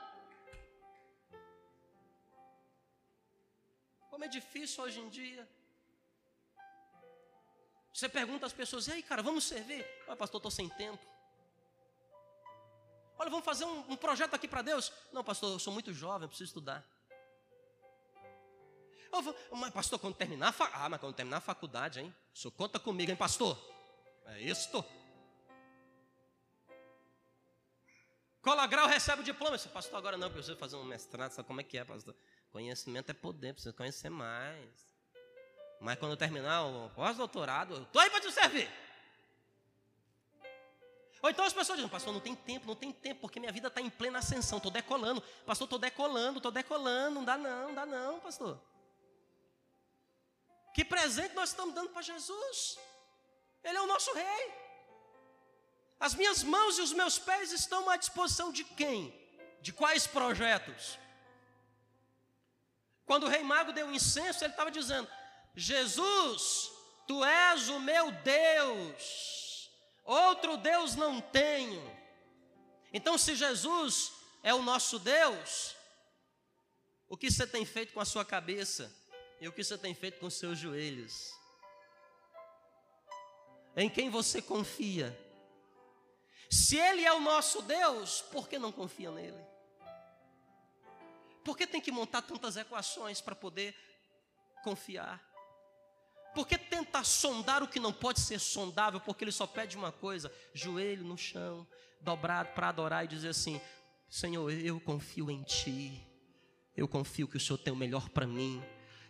Como 4.10 4.24
é 4.24 4.28
difícil 4.30 4.84
hoje 4.84 5.02
em 5.02 5.10
dia. 5.10 5.46
Você 7.94 8.08
pergunta 8.08 8.46
às 8.46 8.54
pessoas, 8.54 8.88
e 8.88 8.94
aí, 8.94 9.04
cara, 9.04 9.22
vamos 9.22 9.44
servir? 9.44 9.86
Olha, 10.08 10.16
pastor, 10.16 10.40
estou 10.40 10.52
sem 10.52 10.70
tempo. 10.70 11.06
Olha, 13.18 13.30
vamos 13.30 13.46
fazer 13.46 13.66
um, 13.66 13.80
um 13.92 13.98
projeto 13.98 14.34
aqui 14.34 14.48
para 14.48 14.62
Deus. 14.62 14.94
Não, 15.12 15.26
pastor, 15.26 15.52
eu 15.52 15.60
sou 15.60 15.74
muito 15.74 15.94
jovem, 15.94 16.28
preciso 16.28 16.50
estudar. 16.52 16.86
Vou, 19.12 19.36
mas, 19.52 19.74
pastor, 19.74 20.00
quando 20.00 20.16
terminar 20.16 20.50
a 20.50 20.52
fa... 20.54 20.72
Ah, 20.74 20.90
mas 20.90 21.00
quando 21.00 21.14
terminar 21.14 21.38
a 21.38 21.42
faculdade, 21.42 22.00
hein? 22.00 22.16
Senhor 22.34 22.52
conta 22.52 22.80
comigo, 22.80 23.12
hein, 23.12 23.18
pastor? 23.18 23.73
É 24.26 24.42
isto. 24.42 24.84
Cola 28.42 28.68
grau 28.68 28.88
recebe 28.88 29.22
o 29.22 29.24
diploma. 29.24 29.58
Você, 29.58 29.70
pastor, 29.70 29.98
agora 29.98 30.18
não, 30.18 30.30
você 30.30 30.56
fazer 30.56 30.76
um 30.76 30.84
mestrado, 30.84 31.32
sabe 31.32 31.48
como 31.48 31.62
é 31.62 31.64
que 31.64 31.78
é, 31.78 31.86
pastor? 31.86 32.16
Conhecimento 32.52 33.10
é 33.10 33.14
poder, 33.14 33.54
precisa 33.54 33.74
conhecer 33.74 34.10
mais. 34.10 34.88
Mas 35.80 35.98
quando 35.98 36.12
eu 36.12 36.18
terminar 36.18 36.66
o 36.66 36.90
pós-doutorado, 36.92 37.76
eu 37.76 37.84
estou 37.84 38.02
aí 38.02 38.10
para 38.10 38.22
te 38.22 38.32
servir. 38.32 38.70
Ou 41.22 41.30
então 41.30 41.46
as 41.46 41.54
pessoas 41.54 41.78
dizem, 41.78 41.90
pastor, 41.90 42.12
não 42.12 42.20
tem 42.20 42.36
tempo, 42.36 42.68
não 42.68 42.76
tem 42.76 42.92
tempo, 42.92 43.22
porque 43.22 43.40
minha 43.40 43.52
vida 43.52 43.70
está 43.70 43.80
em 43.80 43.90
plena 43.90 44.20
ascensão, 44.20 44.58
estou 44.58 44.72
decolando. 44.72 45.22
Pastor, 45.46 45.66
estou 45.66 45.80
decolando, 45.80 46.40
estou 46.40 46.52
decolando, 46.52 47.16
não 47.16 47.24
dá 47.24 47.38
não, 47.38 47.68
não 47.70 47.76
dá 47.76 47.86
não, 47.86 48.20
pastor. 48.20 48.62
Que 50.74 50.84
presente 50.84 51.34
nós 51.34 51.50
estamos 51.50 51.74
dando 51.74 51.92
para 51.92 52.02
Jesus? 52.02 52.78
Ele 53.64 53.78
é 53.78 53.82
o 53.82 53.88
nosso 53.88 54.14
rei. 54.14 54.54
As 56.00 56.14
minhas 56.16 56.44
mãos 56.44 56.78
e 56.78 56.82
os 56.82 56.92
meus 56.92 57.18
pés 57.18 57.52
estão 57.52 57.90
à 57.90 57.96
disposição 57.96 58.52
de 58.52 58.64
quem? 58.64 59.14
De 59.62 59.72
quais 59.72 60.06
projetos? 60.06 61.00
Quando 63.06 63.24
o 63.24 63.30
rei 63.30 63.44
mago 63.44 63.72
deu 63.72 63.88
o 63.88 63.94
incenso, 63.94 64.44
ele 64.44 64.54
estava 64.54 64.72
dizendo: 64.72 65.08
Jesus, 65.56 66.72
tu 67.08 67.24
és 67.24 67.70
o 67.70 67.80
meu 67.80 68.12
Deus, 68.12 69.70
outro 70.04 70.58
Deus 70.58 70.96
não 70.96 71.22
tenho. 71.22 71.82
Então, 72.92 73.18
se 73.18 73.36
Jesus 73.36 74.12
é 74.44 74.54
o 74.54 74.62
nosso 74.62 75.00
Deus, 75.00 75.76
o 77.08 77.18
que 77.18 77.32
você 77.32 77.48
tem 77.48 77.66
feito 77.66 77.94
com 77.94 78.00
a 78.00 78.06
sua 78.06 78.26
cabeça 78.26 78.94
e 79.40 79.48
o 79.48 79.54
que 79.54 79.64
você 79.64 79.78
tem 79.78 79.94
feito 79.94 80.20
com 80.20 80.28
os 80.28 80.36
seus 80.36 80.58
joelhos? 80.60 81.32
Em 83.76 83.90
quem 83.90 84.10
você 84.10 84.42
confia. 84.42 85.18
Se 86.50 86.78
Ele 86.78 87.04
é 87.04 87.14
o 87.14 87.20
nosso 87.20 87.62
Deus, 87.64 88.22
por 88.32 88.48
que 88.48 88.60
não 88.60 88.72
confia 88.72 89.12
nele? 89.12 89.42
Por 91.44 91.58
que 91.58 91.68
tem 91.68 91.82
que 91.82 91.92
montar 91.92 92.22
tantas 92.22 92.56
equações 92.56 93.20
para 93.20 93.36
poder 93.36 93.76
confiar? 94.64 95.22
Por 96.34 96.48
que 96.48 96.58
tentar 96.58 97.04
sondar 97.04 97.62
o 97.62 97.68
que 97.68 97.80
não 97.80 97.92
pode 97.92 98.20
ser 98.20 98.40
sondável? 98.40 99.00
Porque 99.00 99.24
ele 99.24 99.32
só 99.32 99.46
pede 99.46 99.76
uma 99.76 99.92
coisa: 99.92 100.32
joelho 100.54 101.04
no 101.04 101.18
chão, 101.18 101.68
dobrado 102.02 102.50
para 102.54 102.70
adorar 102.70 103.06
e 103.06 103.08
dizer 103.08 103.30
assim: 103.30 103.60
Senhor, 104.10 104.52
eu 104.52 104.80
confio 104.80 105.30
em 105.30 105.44
Ti, 105.44 106.08
eu 106.76 106.88
confio 106.88 107.28
que 107.28 107.38
o 107.38 107.40
Senhor 107.40 107.58
tem 107.58 107.74
o 107.74 107.76
melhor 107.76 108.10
para 108.10 108.26
mim, 108.26 108.64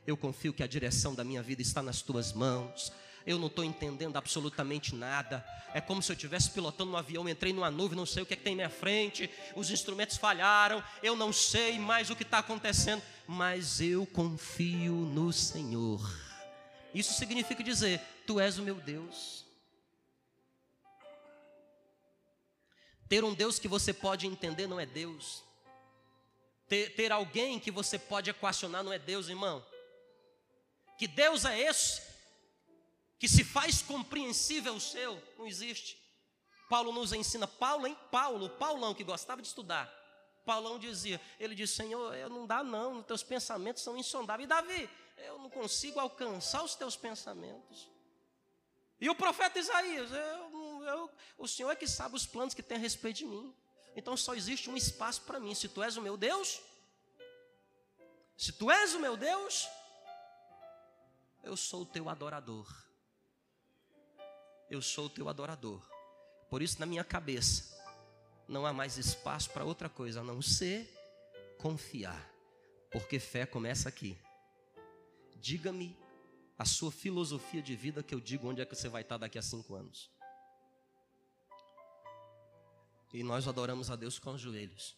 eu 0.08 0.18
confio 0.18 0.54
que 0.54 0.64
a 0.64 0.68
direção 0.68 1.14
da 1.14 1.24
minha 1.24 1.42
vida 1.42 1.62
está 1.62 1.82
nas 1.82 2.02
Tuas 2.02 2.34
mãos 2.34 2.92
eu 3.26 3.40
não 3.40 3.48
estou 3.48 3.64
entendendo 3.64 4.18
absolutamente 4.18 4.96
nada. 4.96 5.46
É 5.74 5.82
como 5.82 6.02
se 6.02 6.12
eu 6.12 6.16
estivesse 6.16 6.52
pilotando 6.52 6.92
um 6.92 6.98
avião, 6.98 7.28
entrei 7.28 7.54
numa 7.54 7.72
nuvem, 7.72 7.98
não 7.98 8.06
sei 8.06 8.24
o 8.24 8.26
que, 8.26 8.34
é 8.34 8.38
que 8.38 8.44
tem 8.44 8.54
na 8.54 8.64
minha 8.64 8.70
frente, 8.70 9.30
os 9.56 9.72
instrumentos 9.72 10.18
falharam, 10.18 10.84
eu 11.02 11.16
não 11.16 11.34
sei 11.34 11.80
mais 11.80 12.10
o 12.10 12.16
que 12.16 12.24
está 12.24 12.40
acontecendo, 12.40 13.02
mas 13.28 13.82
eu 13.82 14.06
confio 14.06 14.94
no 14.94 15.32
Senhor. 15.34 16.02
Isso 16.94 17.14
significa 17.14 17.64
dizer: 17.64 18.00
Tu 18.28 18.40
és 18.40 18.60
o 18.60 18.64
meu 18.64 18.76
Deus. 18.76 19.44
Ter 23.10 23.24
um 23.24 23.34
Deus 23.34 23.60
que 23.60 23.68
você 23.68 23.94
pode 23.94 24.28
entender 24.28 24.68
não 24.68 24.80
é 24.80 24.86
Deus. 24.86 25.44
Ter, 26.68 26.96
ter 26.96 27.12
alguém 27.12 27.60
que 27.60 27.70
você 27.70 28.00
pode 28.00 28.30
equacionar 28.30 28.84
não 28.84 28.94
é 28.94 29.00
Deus, 29.00 29.28
irmão. 29.28 29.64
Que 30.98 31.08
Deus 31.08 31.46
é 31.46 31.60
esse 31.60 32.13
que 33.24 33.30
se 33.30 33.46
faz 33.46 33.82
compreensível 33.82 34.76
o 34.76 34.82
seu, 34.82 35.18
não 35.38 35.48
existe. 35.48 35.98
Paulo 36.70 36.92
nos 36.92 37.14
ensina, 37.14 37.48
Paulo, 37.48 37.88
em 37.88 37.96
Paulo, 38.12 38.50
Paulão 38.50 38.94
que 38.94 39.02
gostava 39.02 39.42
de 39.42 39.48
estudar. 39.48 39.90
Paulão 40.46 40.78
dizia, 40.78 41.22
ele 41.40 41.56
disse, 41.56 41.76
Senhor, 41.76 42.14
eu 42.16 42.28
não 42.28 42.46
dá 42.46 42.62
não, 42.62 43.02
teus 43.02 43.24
pensamentos 43.24 43.82
são 43.82 43.98
insondáveis. 43.98 44.44
E 44.44 44.50
Davi, 44.50 44.90
eu 45.20 45.40
não 45.40 45.50
consigo 45.50 46.02
alcançar 46.02 46.66
os 46.66 46.76
teus 46.76 46.98
pensamentos. 46.98 47.90
E 49.00 49.10
o 49.10 49.16
profeta 49.16 49.58
Isaías, 49.58 50.12
eu, 50.12 50.84
eu, 50.84 51.10
o 51.38 51.48
Senhor 51.48 51.72
é 51.72 51.78
que 51.78 51.88
sabe 51.88 52.18
os 52.18 52.26
planos 52.26 52.54
que 52.54 52.62
tem 52.62 52.76
a 52.76 52.82
respeito 52.82 53.20
de 53.20 53.26
mim. 53.26 53.56
Então 53.96 54.18
só 54.18 54.36
existe 54.36 54.70
um 54.70 54.76
espaço 54.76 55.22
para 55.22 55.40
mim. 55.40 55.56
Se 55.56 55.70
tu 55.70 55.82
és 55.82 55.96
o 55.96 56.02
meu 56.02 56.18
Deus, 56.18 56.60
se 58.36 58.52
tu 58.52 58.70
és 58.70 58.94
o 58.94 59.00
meu 59.00 59.16
Deus, 59.16 59.70
eu 61.42 61.56
sou 61.56 61.84
o 61.84 61.86
teu 61.86 62.10
adorador 62.10 62.84
eu 64.76 64.82
sou 64.82 65.06
o 65.06 65.10
teu 65.10 65.30
adorador. 65.30 65.82
Por 66.50 66.62
isso, 66.62 66.80
na 66.80 66.86
minha 66.86 67.04
cabeça, 67.04 67.78
não 68.48 68.66
há 68.66 68.74
mais 68.74 68.98
espaço 68.98 69.50
para 69.52 69.64
outra 69.64 69.90
coisa 69.90 70.22
a 70.22 70.24
não 70.24 70.42
ser 70.42 70.92
confiar, 71.58 72.32
porque 72.92 73.20
fé 73.20 73.46
começa 73.46 73.88
aqui. 73.90 74.18
Diga-me 75.36 75.98
a 76.58 76.66
sua 76.66 76.92
filosofia 76.92 77.62
de 77.62 77.76
vida 77.76 78.04
que 78.04 78.14
eu 78.14 78.20
digo 78.20 78.48
onde 78.48 78.62
é 78.62 78.66
que 78.66 78.76
você 78.76 78.88
vai 78.88 79.02
estar 79.02 79.18
daqui 79.18 79.38
a 79.38 79.42
cinco 79.42 79.76
anos. 79.76 80.10
E 83.14 83.24
nós 83.24 83.48
adoramos 83.48 83.92
a 83.92 83.96
Deus 83.96 84.18
com 84.18 84.34
os 84.34 84.42
joelhos. 84.42 84.96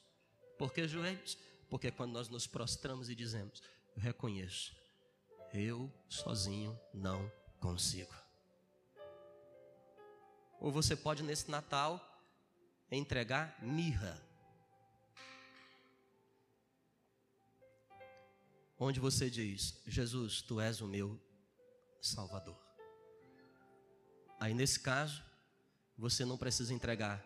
Por 0.57 0.73
que 0.73 0.87
joelhos? 0.87 1.37
Porque 1.69 1.91
quando 1.91 2.13
nós 2.13 2.29
nos 2.29 2.47
prostramos 2.47 3.09
e 3.09 3.15
dizemos: 3.15 3.61
Eu 3.95 4.01
reconheço, 4.01 4.73
eu 5.53 5.91
sozinho 6.07 6.79
não 6.93 7.29
consigo. 7.59 8.24
Ou 10.65 10.71
você 10.71 10.95
pode, 10.95 11.21
nesse 11.21 11.51
Natal, 11.51 12.03
entregar 12.91 13.55
mirra. 13.61 14.19
Onde 18.79 18.99
você 18.99 19.29
diz: 19.29 19.79
Jesus, 19.85 20.41
tu 20.41 20.59
és 20.59 20.81
o 20.81 20.87
meu 20.87 21.21
Salvador. 22.01 22.57
Aí, 24.39 24.55
nesse 24.55 24.79
caso, 24.79 25.23
você 25.95 26.25
não 26.25 26.35
precisa 26.35 26.73
entregar 26.73 27.23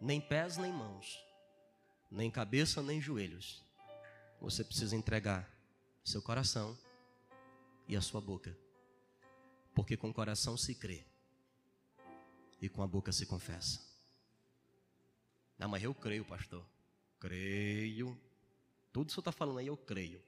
nem 0.00 0.20
pés 0.20 0.56
nem 0.56 0.72
mãos, 0.72 1.18
nem 2.08 2.30
cabeça 2.30 2.80
nem 2.80 3.00
joelhos. 3.00 3.60
Você 4.40 4.62
precisa 4.62 4.94
entregar 4.94 5.52
seu 6.04 6.22
coração 6.22 6.78
e 7.88 7.96
a 7.96 8.00
sua 8.00 8.20
boca. 8.20 8.56
Porque 9.74 9.96
com 9.96 10.10
o 10.10 10.14
coração 10.14 10.56
se 10.56 10.76
crê 10.76 11.04
e 12.60 12.68
com 12.68 12.82
a 12.82 12.86
boca 12.86 13.12
se 13.12 13.26
confessa. 13.26 13.80
Não, 15.58 15.68
mas 15.68 15.82
eu 15.82 15.94
creio, 15.94 16.24
pastor. 16.24 16.64
Creio. 17.18 18.18
Tudo 18.92 19.06
que 19.06 19.12
o 19.12 19.14
senhor 19.14 19.22
está 19.22 19.32
falando 19.32 19.58
aí, 19.58 19.66
eu 19.66 19.76
creio. 19.76 20.22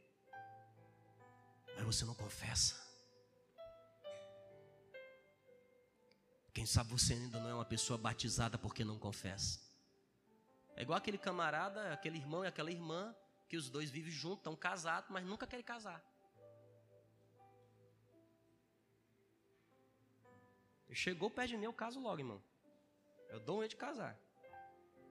Mas 1.76 1.84
você 1.84 2.04
não 2.04 2.14
confessa. 2.14 2.90
Quem 6.52 6.66
sabe 6.66 6.90
você 6.90 7.14
ainda 7.14 7.38
não 7.38 7.48
é 7.48 7.54
uma 7.54 7.64
pessoa 7.64 7.96
batizada 7.96 8.58
porque 8.58 8.84
não 8.84 8.98
confessa. 8.98 9.60
É 10.76 10.82
igual 10.82 10.98
aquele 10.98 11.18
camarada, 11.18 11.92
aquele 11.92 12.18
irmão 12.18 12.44
e 12.44 12.48
aquela 12.48 12.70
irmã, 12.70 13.14
que 13.48 13.56
os 13.56 13.70
dois 13.70 13.90
vivem 13.90 14.10
juntos, 14.10 14.38
estão 14.38 14.56
casados, 14.56 15.10
mas 15.10 15.24
nunca 15.24 15.46
querem 15.46 15.64
casar. 15.64 16.04
Chegou 20.94 21.30
perto 21.30 21.50
de 21.50 21.56
mim, 21.56 21.64
eu 21.64 21.72
caso 21.72 22.00
logo, 22.00 22.20
irmão. 22.20 22.42
Eu 23.28 23.40
dou 23.40 23.58
um 23.58 23.60
jeito 23.60 23.72
de 23.72 23.76
casar. 23.76 24.18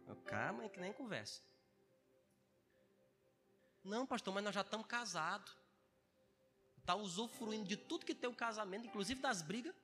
Eu, 0.05 0.15
calma, 0.17 0.67
que 0.67 0.79
nem 0.79 0.91
conversa. 0.91 1.41
Não, 3.83 4.05
pastor, 4.05 4.33
mas 4.33 4.43
nós 4.43 4.53
já 4.53 4.61
estamos 4.61 4.87
casados. 4.87 5.55
Está 6.77 6.95
usufruindo 6.95 7.65
de 7.65 7.77
tudo 7.77 8.05
que 8.05 8.15
tem 8.15 8.29
o 8.29 8.35
casamento, 8.35 8.87
inclusive 8.87 9.21
das 9.21 9.41
brigas. 9.41 9.75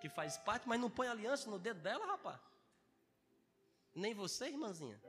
Que 0.00 0.08
faz 0.08 0.38
parte, 0.38 0.66
mas 0.66 0.80
não 0.80 0.90
põe 0.90 1.08
aliança 1.08 1.50
no 1.50 1.58
dedo 1.58 1.80
dela, 1.80 2.06
rapaz. 2.06 2.40
Nem 3.94 4.14
você, 4.14 4.46
irmãzinha. 4.46 5.00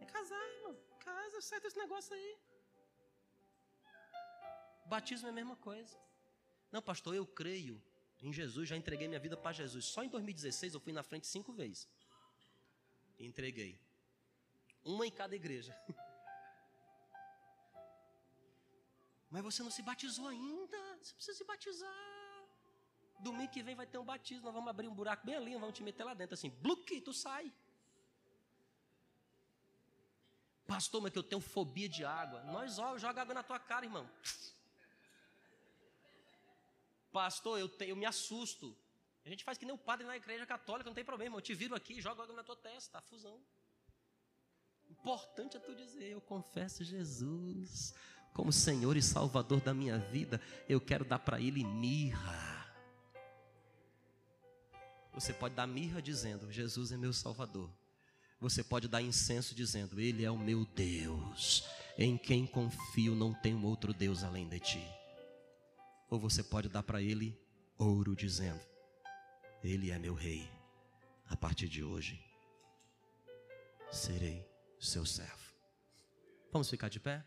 É 0.00 0.04
casar, 0.04 0.48
irmão. 0.56 0.76
Casa, 0.98 1.40
certo 1.40 1.66
esse 1.66 1.78
negócio 1.78 2.14
aí. 2.14 2.38
Batismo 4.86 5.28
é 5.28 5.30
a 5.30 5.34
mesma 5.34 5.54
coisa. 5.56 5.96
Não, 6.72 6.82
pastor, 6.82 7.14
eu 7.14 7.26
creio 7.26 7.80
em 8.22 8.32
Jesus, 8.32 8.68
já 8.68 8.76
entreguei 8.76 9.08
minha 9.08 9.20
vida 9.20 9.36
para 9.36 9.52
Jesus. 9.52 9.84
Só 9.86 10.02
em 10.04 10.08
2016 10.08 10.74
eu 10.74 10.80
fui 10.80 10.92
na 10.92 11.02
frente 11.02 11.26
cinco 11.26 11.52
vezes. 11.52 11.88
E 13.18 13.24
entreguei. 13.26 13.80
Uma 14.84 15.06
em 15.06 15.10
cada 15.10 15.34
igreja. 15.34 15.74
Mas 19.30 19.42
você 19.42 19.62
não 19.62 19.70
se 19.70 19.82
batizou 19.82 20.28
ainda. 20.28 20.76
Você 21.00 21.14
precisa 21.14 21.38
se 21.38 21.44
batizar. 21.44 22.20
Domingo 23.20 23.50
que 23.52 23.62
vem 23.62 23.74
vai 23.74 23.86
ter 23.86 23.98
um 23.98 24.04
batismo. 24.04 24.44
Nós 24.44 24.54
vamos 24.54 24.68
abrir 24.68 24.88
um 24.88 24.94
buraco 24.94 25.24
bem 25.24 25.36
ali, 25.36 25.52
vamos 25.54 25.74
te 25.74 25.82
meter 25.82 26.04
lá 26.04 26.14
dentro 26.14 26.34
assim. 26.34 26.50
Bluque, 26.50 27.00
tu 27.00 27.12
sai. 27.12 27.52
Pastor, 30.66 31.00
mas 31.02 31.12
que 31.12 31.18
eu 31.18 31.22
tenho 31.22 31.40
fobia 31.40 31.88
de 31.88 32.04
água. 32.04 32.42
Nós 32.44 32.78
ó, 32.78 32.96
joga 32.98 33.22
água 33.22 33.34
na 33.34 33.42
tua 33.42 33.58
cara, 33.58 33.84
irmão. 33.84 34.08
Pastor, 37.12 37.58
eu, 37.58 37.68
te, 37.68 37.86
eu 37.86 37.96
me 37.96 38.06
assusto. 38.06 38.76
A 39.24 39.28
gente 39.28 39.44
faz 39.44 39.58
que 39.58 39.66
nem 39.66 39.74
o 39.74 39.78
padre 39.78 40.06
na 40.06 40.16
igreja 40.16 40.46
católica, 40.46 40.88
não 40.88 40.94
tem 40.94 41.04
problema. 41.04 41.36
Eu 41.36 41.40
te 41.40 41.54
viro 41.54 41.74
aqui 41.74 42.00
jogo 42.00 42.22
água 42.22 42.34
na 42.34 42.44
tua 42.44 42.56
testa, 42.56 42.98
a 42.98 43.02
fusão. 43.02 43.40
Importante 44.88 45.56
é 45.56 45.60
tu 45.60 45.74
dizer, 45.74 46.10
eu 46.10 46.20
confesso 46.20 46.82
Jesus 46.82 47.94
como 48.32 48.52
Senhor 48.52 48.96
e 48.96 49.02
Salvador 49.02 49.60
da 49.60 49.74
minha 49.74 49.98
vida. 49.98 50.40
Eu 50.68 50.80
quero 50.80 51.04
dar 51.04 51.18
para 51.18 51.40
Ele 51.40 51.64
mirra. 51.64 52.48
Você 55.12 55.32
pode 55.32 55.54
dar 55.54 55.66
mirra 55.66 56.00
dizendo, 56.00 56.50
Jesus 56.50 56.92
é 56.92 56.96
meu 56.96 57.12
Salvador. 57.12 57.70
Você 58.40 58.64
pode 58.64 58.88
dar 58.88 59.02
incenso 59.02 59.54
dizendo, 59.54 60.00
Ele 60.00 60.24
é 60.24 60.30
o 60.30 60.38
meu 60.38 60.64
Deus. 60.64 61.68
Em 61.98 62.16
quem 62.16 62.46
confio, 62.46 63.14
não 63.14 63.34
tem 63.34 63.54
outro 63.64 63.92
Deus 63.92 64.24
além 64.24 64.48
de 64.48 64.60
ti 64.60 64.99
ou 66.10 66.18
você 66.18 66.42
pode 66.42 66.68
dar 66.68 66.82
para 66.82 67.00
ele 67.00 67.38
ouro, 67.78 68.16
dizendo: 68.16 68.60
Ele 69.62 69.90
é 69.90 69.98
meu 69.98 70.14
rei. 70.14 70.50
A 71.28 71.36
partir 71.36 71.68
de 71.68 71.84
hoje, 71.84 72.20
serei 73.90 74.44
seu 74.80 75.06
servo. 75.06 75.54
Vamos 76.52 76.68
ficar 76.68 76.88
de 76.88 76.98
pé? 76.98 77.24